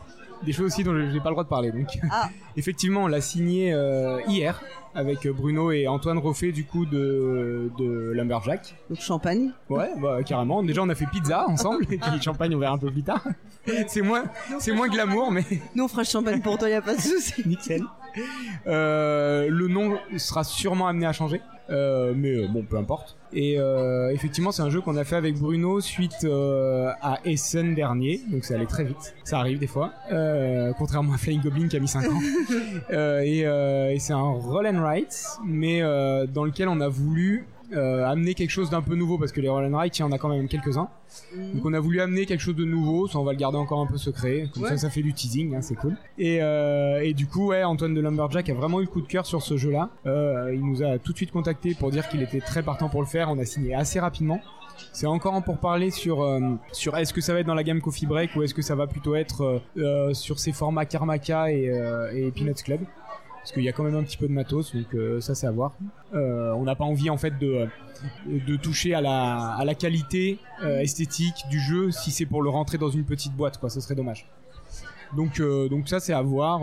des 0.43 0.53
choses 0.53 0.67
aussi 0.67 0.83
dont 0.83 0.93
je 0.93 1.01
n'ai 1.01 1.19
pas 1.19 1.29
le 1.29 1.33
droit 1.33 1.43
de 1.43 1.49
parler. 1.49 1.71
Donc 1.71 1.87
ah. 2.11 2.29
effectivement, 2.57 3.03
on 3.03 3.07
l'a 3.07 3.21
signé 3.21 3.73
euh, 3.73 4.19
hier 4.27 4.61
avec 4.95 5.27
Bruno 5.27 5.71
et 5.71 5.87
Antoine 5.87 6.17
Roffet 6.17 6.51
du 6.51 6.65
coup 6.65 6.85
de, 6.85 7.71
de 7.77 8.11
Lumberjack. 8.13 8.75
Donc 8.89 8.99
champagne 8.99 9.51
Ouais, 9.69 9.89
bah, 10.01 10.23
carrément. 10.23 10.63
Déjà 10.63 10.81
on 10.81 10.89
a 10.89 10.95
fait 10.95 11.07
pizza 11.07 11.47
ensemble 11.47 11.83
et 11.91 11.97
puis 11.97 12.21
champagne 12.21 12.55
on 12.55 12.59
verra 12.59 12.73
un 12.73 12.77
peu 12.77 12.91
plus 12.91 13.03
tard. 13.03 13.23
c'est 13.87 14.01
moins, 14.01 14.25
c'est 14.59 14.71
moins 14.71 14.87
glamour 14.87 15.31
mais. 15.31 15.45
Nous 15.75 15.83
on 15.83 15.87
fera 15.87 16.03
champagne 16.03 16.41
pour 16.41 16.57
toi, 16.57 16.69
y 16.69 16.73
a 16.73 16.81
pas 16.81 16.95
de 16.95 17.01
souci. 17.01 17.43
Nickel. 17.45 17.83
Euh, 18.67 19.47
le 19.49 19.67
nom 19.67 19.97
sera 20.17 20.43
sûrement 20.43 20.87
amené 20.87 21.05
à 21.05 21.13
changer. 21.13 21.41
Euh, 21.69 22.13
mais 22.15 22.35
euh, 22.35 22.47
bon, 22.47 22.63
peu 22.63 22.77
importe. 22.77 23.15
Et 23.31 23.59
euh, 23.59 24.09
effectivement, 24.11 24.51
c'est 24.51 24.61
un 24.61 24.69
jeu 24.69 24.81
qu'on 24.81 24.97
a 24.97 25.03
fait 25.03 25.15
avec 25.15 25.37
Bruno 25.37 25.81
suite 25.81 26.25
à 26.25 27.19
Essen 27.25 27.75
dernier, 27.75 28.21
donc 28.31 28.43
ça 28.43 28.55
allait 28.55 28.65
très 28.65 28.83
vite. 28.83 29.13
Ça 29.23 29.39
arrive 29.39 29.59
des 29.59 29.67
fois, 29.67 29.91
contrairement 30.77 31.13
à 31.13 31.17
Flying 31.17 31.41
Goblin 31.41 31.67
qui 31.67 31.77
a 31.77 31.79
mis 31.79 31.87
5 31.87 32.05
ans. 32.05 32.19
et, 33.23 33.39
et 33.41 33.99
c'est 33.99 34.13
un 34.13 34.31
roll 34.31 34.67
and 34.67 34.81
write, 34.81 35.25
mais 35.45 35.81
dans 36.27 36.43
lequel 36.43 36.69
on 36.69 36.81
a 36.81 36.87
voulu 36.87 37.45
euh, 37.73 38.05
amener 38.05 38.33
quelque 38.33 38.49
chose 38.49 38.69
d'un 38.69 38.81
peu 38.81 38.95
nouveau 38.95 39.17
parce 39.17 39.31
que 39.31 39.41
les 39.41 39.49
Roll 39.49 39.73
and 39.73 39.83
il 39.83 39.99
y 39.99 40.03
en 40.03 40.11
a 40.11 40.17
quand 40.17 40.29
même 40.29 40.47
quelques-uns. 40.47 40.89
Mhm. 41.35 41.53
Donc 41.53 41.65
on 41.65 41.73
a 41.73 41.79
voulu 41.79 42.01
amener 42.01 42.25
quelque 42.25 42.41
chose 42.41 42.55
de 42.55 42.65
nouveau, 42.65 43.07
ça 43.07 43.19
on 43.19 43.23
va 43.23 43.31
le 43.31 43.37
garder 43.37 43.57
encore 43.57 43.79
un 43.79 43.87
peu 43.87 43.97
secret, 43.97 44.49
comme 44.53 44.65
ça 44.65 44.77
ça 44.77 44.89
fait 44.89 45.01
du 45.01 45.13
teasing, 45.13 45.55
hein, 45.55 45.61
c'est 45.61 45.75
cool. 45.75 45.95
Et, 46.17 46.41
euh, 46.41 47.01
et 47.03 47.13
du 47.13 47.27
coup, 47.27 47.47
ouais, 47.47 47.63
Antoine 47.63 47.93
de 47.93 48.01
Lumberjack 48.01 48.49
a 48.49 48.53
vraiment 48.53 48.79
eu 48.79 48.83
le 48.83 48.89
coup 48.89 49.01
de 49.01 49.07
cœur 49.07 49.25
sur 49.25 49.41
ce 49.41 49.57
jeu-là. 49.57 49.89
Euh, 50.05 50.51
il 50.53 50.65
nous 50.65 50.83
a 50.83 50.97
tout 50.97 51.11
de 51.11 51.17
suite 51.17 51.31
contacté 51.31 51.75
pour 51.75 51.91
dire 51.91 52.07
qu'il 52.09 52.21
était 52.21 52.41
très 52.41 52.63
partant 52.63 52.89
pour 52.89 53.01
le 53.01 53.07
faire. 53.07 53.29
On 53.29 53.39
a 53.39 53.45
signé 53.45 53.73
assez 53.73 53.99
rapidement. 53.99 54.39
C'est 54.93 55.07
encore 55.07 55.35
un 55.35 55.41
pour 55.41 55.57
parler 55.57 55.91
sur 55.91 56.21
euh, 56.21 56.39
sur 56.71 56.95
est-ce 56.97 57.13
que 57.13 57.21
ça 57.21 57.33
va 57.33 57.41
être 57.41 57.47
dans 57.47 57.53
la 57.53 57.63
gamme 57.63 57.81
Coffee 57.81 58.05
Break 58.05 58.35
ou 58.35 58.43
est-ce 58.43 58.53
que 58.53 58.61
ça 58.61 58.75
va 58.75 58.87
plutôt 58.87 59.13
être 59.15 59.61
euh, 59.77 60.13
sur 60.13 60.39
ces 60.39 60.53
formats 60.53 60.85
Karmaka 60.85 61.51
et, 61.51 61.65
et 62.13 62.31
Peanuts 62.31 62.63
Club 62.63 62.81
parce 63.49 63.55
qu'il 63.55 63.63
y 63.63 63.69
a 63.69 63.71
quand 63.71 63.83
même 63.83 63.95
un 63.95 64.03
petit 64.03 64.17
peu 64.17 64.27
de 64.27 64.31
matos, 64.31 64.75
donc 64.75 64.93
euh, 64.93 65.19
ça 65.21 65.33
c'est 65.33 65.47
à 65.47 65.51
voir. 65.51 65.75
Euh, 66.13 66.51
on 66.51 66.65
n'a 66.65 66.75
pas 66.75 66.83
envie 66.83 67.09
en 67.09 67.17
fait 67.17 67.35
de 67.39 67.65
de 68.27 68.55
toucher 68.57 68.93
à 68.93 69.01
la 69.01 69.55
à 69.55 69.65
la 69.65 69.73
qualité 69.73 70.37
euh, 70.63 70.81
esthétique 70.81 71.33
du 71.49 71.59
jeu 71.59 71.89
si 71.89 72.11
c'est 72.11 72.27
pour 72.27 72.43
le 72.43 72.51
rentrer 72.51 72.77
dans 72.77 72.91
une 72.91 73.05
petite 73.05 73.33
boîte, 73.33 73.57
quoi. 73.57 73.71
Ce 73.71 73.81
serait 73.81 73.95
dommage. 73.95 74.27
Donc 75.17 75.41
donc 75.41 75.89
ça 75.89 75.99
c'est 75.99 76.13
à 76.13 76.21
voir. 76.21 76.61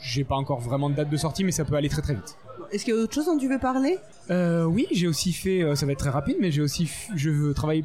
j'ai 0.00 0.22
pas 0.22 0.36
encore 0.36 0.60
vraiment 0.60 0.88
de 0.88 0.94
date 0.94 1.10
de 1.10 1.16
sortie, 1.16 1.42
mais 1.42 1.50
ça 1.50 1.64
peut 1.64 1.74
aller 1.74 1.88
très 1.88 2.02
très 2.02 2.14
vite. 2.14 2.36
Est-ce 2.70 2.84
qu'il 2.84 2.94
y 2.94 2.96
a 2.96 3.00
autre 3.00 3.12
chose 3.14 3.26
dont 3.26 3.36
tu 3.36 3.48
veux 3.48 3.58
parler? 3.58 3.98
Oui, 4.30 4.86
j'ai 4.92 5.08
aussi 5.08 5.32
fait. 5.32 5.74
ça 5.74 5.84
va 5.84 5.90
être 5.90 5.98
très 5.98 6.10
rapide, 6.10 6.36
mais 6.40 6.52
j'ai 6.52 6.62
aussi 6.62 6.88
je 7.16 7.50
travaille 7.54 7.84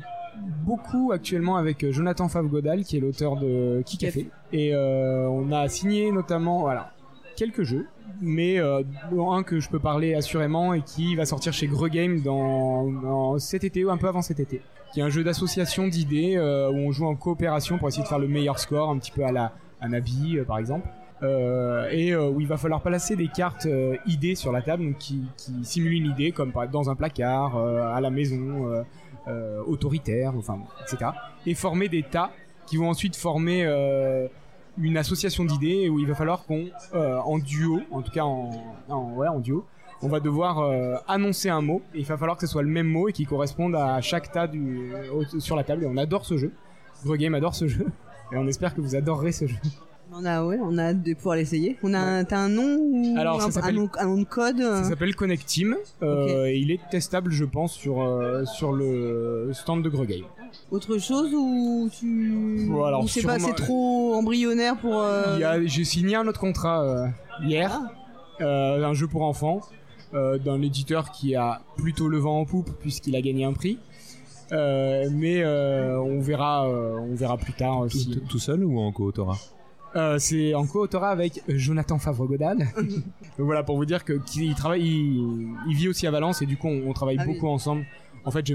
beaucoup 0.63 1.11
actuellement 1.11 1.57
avec 1.57 1.89
Jonathan 1.89 2.29
Favgodal 2.29 2.83
qui 2.83 2.97
est 2.97 2.99
l'auteur 2.99 3.37
de 3.37 3.81
Qui 3.87 3.97
Café 3.97 4.29
et 4.53 4.75
on 4.75 5.51
a 5.51 5.67
signé 5.67 6.11
notamment 6.11 6.59
voilà 6.59 6.91
quelques 7.37 7.63
jeux, 7.63 7.87
mais 8.19 8.59
euh, 8.59 8.83
un 9.31 9.43
que 9.43 9.61
je 9.61 9.69
peux 9.69 9.79
parler 9.79 10.15
assurément 10.15 10.73
et 10.73 10.81
qui 10.81 11.15
va 11.15 11.25
sortir 11.25 11.53
chez 11.53 11.67
Greux 11.67 11.87
Game 11.87 12.21
dans, 12.21 13.39
cet 13.39 13.63
été 13.63 13.85
ou 13.85 13.91
un 13.91 13.97
peu 13.97 14.07
avant 14.07 14.21
cet 14.21 14.41
été. 14.41 14.61
Qui 14.91 14.99
est 14.99 15.03
un 15.03 15.09
jeu 15.09 15.23
d'association 15.23 15.87
d'idées 15.87 16.35
euh, 16.35 16.69
où 16.69 16.75
on 16.75 16.91
joue 16.91 17.05
en 17.05 17.15
coopération 17.15 17.77
pour 17.77 17.87
essayer 17.87 18.03
de 18.03 18.07
faire 18.07 18.19
le 18.19 18.27
meilleur 18.27 18.59
score, 18.59 18.89
un 18.89 18.97
petit 18.97 19.11
peu 19.11 19.23
à 19.23 19.31
la 19.31 19.53
Nabi 19.87 20.37
euh, 20.37 20.43
par 20.43 20.57
exemple. 20.57 20.87
et 21.21 22.15
où 22.15 22.41
il 22.41 22.47
va 22.47 22.57
falloir 22.57 22.81
placer 22.81 23.15
des 23.15 23.27
cartes 23.27 23.67
idées 24.05 24.35
sur 24.35 24.51
la 24.51 24.61
table 24.61 24.95
qui, 24.99 25.23
qui, 25.37 25.63
simulent 25.63 25.93
une 25.93 26.11
idée 26.11 26.31
comme 26.31 26.51
dans 26.71 26.89
un 26.89 26.95
placard, 26.95 27.57
à 27.57 27.99
la 28.01 28.09
maison, 28.09 28.85
autoritaire, 29.65 30.33
enfin 30.37 30.59
etc. 30.83 31.11
Et 31.45 31.55
former 31.55 31.89
des 31.89 32.03
tas 32.03 32.31
qui 32.67 32.77
vont 32.77 32.89
ensuite 32.89 33.15
former 33.15 33.65
une 34.77 34.97
association 34.97 35.45
d'idées 35.45 35.89
où 35.89 35.99
il 35.99 36.07
va 36.07 36.15
falloir 36.15 36.45
qu'on, 36.45 36.67
euh, 36.93 37.17
en 37.17 37.39
duo, 37.39 37.81
en 37.91 38.01
tout 38.01 38.11
cas 38.11 38.23
en, 38.23 38.51
ouais, 39.15 39.27
en 39.27 39.39
duo, 39.39 39.65
on 40.01 40.07
va 40.07 40.19
devoir 40.19 40.59
euh, 40.59 40.95
annoncer 41.07 41.49
un 41.49 41.61
mot. 41.61 41.81
Et 41.93 41.99
il 41.99 42.05
va 42.05 42.17
falloir 42.17 42.37
que 42.37 42.45
ce 42.45 42.51
soit 42.51 42.61
le 42.61 42.69
même 42.69 42.87
mot 42.87 43.09
et 43.09 43.13
qui 43.13 43.25
corresponde 43.25 43.75
à 43.75 43.99
chaque 44.01 44.31
tas 44.31 44.47
du, 44.47 44.93
sur 45.39 45.55
la 45.55 45.63
table. 45.63 45.83
Et 45.83 45.87
on 45.87 45.97
adore 45.97 46.25
ce 46.25 46.37
jeu. 46.37 46.51
Game 47.05 47.33
adore 47.35 47.55
ce 47.55 47.67
jeu. 47.67 47.87
Et 48.31 48.37
on 48.37 48.47
espère 48.47 48.75
que 48.75 48.81
vous 48.81 48.95
adorerez 48.95 49.31
ce 49.31 49.47
jeu. 49.47 49.57
On 50.13 50.25
a, 50.25 50.43
ouais, 50.43 50.57
on 50.61 50.77
a 50.77 50.83
hâte 50.85 51.03
de 51.03 51.13
pouvoir 51.13 51.35
l'essayer. 51.35 51.77
On 51.83 51.93
a, 51.93 51.99
un- 51.99 52.23
t'as 52.23 52.37
un 52.39 52.49
nom 52.49 52.77
ou 52.79 53.15
Alors, 53.17 53.41
un, 53.41 53.71
nom, 53.71 53.89
un 53.99 54.05
nom 54.05 54.17
de 54.19 54.23
code 54.23 54.59
euh, 54.61 54.83
Ça 54.83 54.89
s'appelle 54.89 55.15
Connect 55.15 55.45
Team. 55.45 55.75
euh, 56.01 56.45
et 56.45 56.57
il 56.57 56.71
est 56.71 56.79
testable, 56.89 57.31
je 57.31 57.43
pense, 57.45 57.73
sur, 57.73 58.01
euh, 58.01 58.45
sur 58.45 58.71
le 58.71 59.51
stand 59.53 59.83
de 59.83 59.89
Game. 59.89 60.25
Autre 60.71 60.97
chose 60.97 61.31
ou 61.33 61.89
tu 61.91 62.65
Bon, 62.69 62.83
alors, 62.85 63.03
ou 63.03 63.07
c'est 63.07 63.21
pas 63.21 63.37
c'est 63.37 63.53
trop 63.53 64.13
embryonnaire 64.15 64.77
pour 64.77 64.97
euh, 65.01 65.33
Il 65.35 65.41
y 65.41 65.43
a- 65.43 65.63
J'ai 65.65 65.83
signé 65.83 66.15
un 66.15 66.27
autre 66.27 66.39
contrat 66.39 66.83
euh, 66.83 67.07
hier, 67.43 67.77
Ah. 68.39 68.43
euh, 68.43 68.83
un 68.85 68.93
jeu 68.93 69.07
pour 69.07 69.23
enfants, 69.23 69.59
euh, 70.13 70.37
d'un 70.37 70.61
éditeur 70.61 71.11
qui 71.11 71.35
a 71.35 71.61
plutôt 71.75 72.07
le 72.07 72.17
vent 72.17 72.39
en 72.39 72.45
poupe 72.45 72.71
puisqu'il 72.79 73.15
a 73.15 73.21
gagné 73.21 73.43
un 73.45 73.53
prix. 73.53 73.77
Euh, 74.53 75.09
mais 75.11 75.43
euh, 75.43 75.99
on 75.99 76.21
verra, 76.21 76.65
euh, 76.69 76.97
on 76.97 77.13
verra 77.15 77.37
plus 77.37 77.51
tard 77.53 77.83
euh, 77.83 77.87
Tout, 77.89 77.97
si. 77.97 78.11
tout- 78.11 78.21
tout 78.21 78.39
seul 78.39 78.63
ou 78.63 78.79
en 78.79 78.93
co-autorat 78.93 79.37
Euh, 79.95 80.19
c'est 80.19 80.53
en 80.53 80.65
co-autorat 80.67 81.09
avec 81.09 81.41
Jonathan 81.47 81.97
Favre-Godal. 81.97 82.57
Donc 82.77 83.45
voilà 83.45 83.63
pour 83.63 83.77
vous 83.77 83.85
dire 83.85 84.03
que 84.03 84.13
qu'il 84.13 84.53
travaille, 84.53 84.83
il, 84.85 85.47
il 85.69 85.75
vit 85.75 85.87
aussi 85.87 86.05
à 86.05 86.11
Valence 86.11 86.41
et 86.41 86.45
du 86.45 86.57
coup 86.57 86.67
on, 86.67 86.89
on 86.89 86.93
travaille 86.93 87.17
Ah 87.19 87.23
oui. 87.25 87.33
beaucoup 87.33 87.47
ensemble. 87.47 87.85
En 88.25 88.31
fait, 88.31 88.45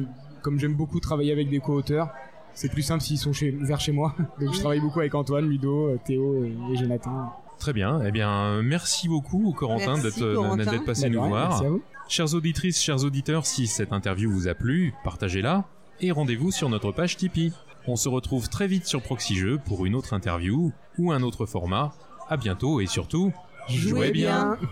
comme 0.42 0.58
j'aime 0.60 0.74
beaucoup 0.74 1.00
travailler 1.00 1.32
avec 1.32 1.48
des 1.48 1.58
co-auteurs, 1.60 2.10
c'est 2.54 2.70
plus 2.70 2.82
simple 2.82 3.02
s'ils 3.02 3.18
sont 3.18 3.32
chez, 3.32 3.50
vers 3.50 3.80
chez 3.80 3.92
moi. 3.92 4.14
Donc 4.40 4.52
je 4.54 4.58
travaille 4.60 4.80
beaucoup 4.80 5.00
avec 5.00 5.14
Antoine, 5.14 5.48
Ludo, 5.48 5.88
euh, 5.88 5.98
Théo 6.04 6.44
et, 6.44 6.54
et 6.72 6.76
Jonathan. 6.76 7.32
Très 7.58 7.72
bien. 7.72 8.00
Eh 8.04 8.10
bien, 8.10 8.60
merci 8.62 9.08
beaucoup, 9.08 9.54
Corentin, 9.56 9.96
d'être 9.98 10.56
d'être 10.56 10.84
passé 10.84 11.08
Bah, 11.08 11.14
nous 11.16 11.28
voir. 11.28 11.48
Merci 11.48 11.64
à 11.64 11.70
vous. 11.70 11.82
Chères 12.08 12.34
auditrices, 12.34 12.80
chers 12.82 13.04
auditeurs, 13.04 13.46
si 13.46 13.66
cette 13.66 13.92
interview 13.92 14.30
vous 14.30 14.48
a 14.48 14.54
plu, 14.54 14.92
partagez-la 15.04 15.64
et 16.00 16.10
rendez-vous 16.10 16.50
sur 16.50 16.68
notre 16.68 16.90
page 16.92 17.16
Tipeee. 17.16 17.52
On 17.86 17.96
se 17.96 18.08
retrouve 18.08 18.48
très 18.48 18.66
vite 18.66 18.86
sur 18.86 19.02
Proxy 19.02 19.34
Jeux 19.34 19.58
pour 19.64 19.86
une 19.86 19.94
autre 19.94 20.14
interview 20.14 20.72
ou 20.98 21.12
un 21.12 21.22
autre 21.22 21.46
format. 21.46 21.92
À 22.28 22.36
bientôt 22.36 22.80
et 22.80 22.86
surtout, 22.86 23.32
Jouez 23.68 24.12
bien. 24.12 24.56
bien. 24.60 24.68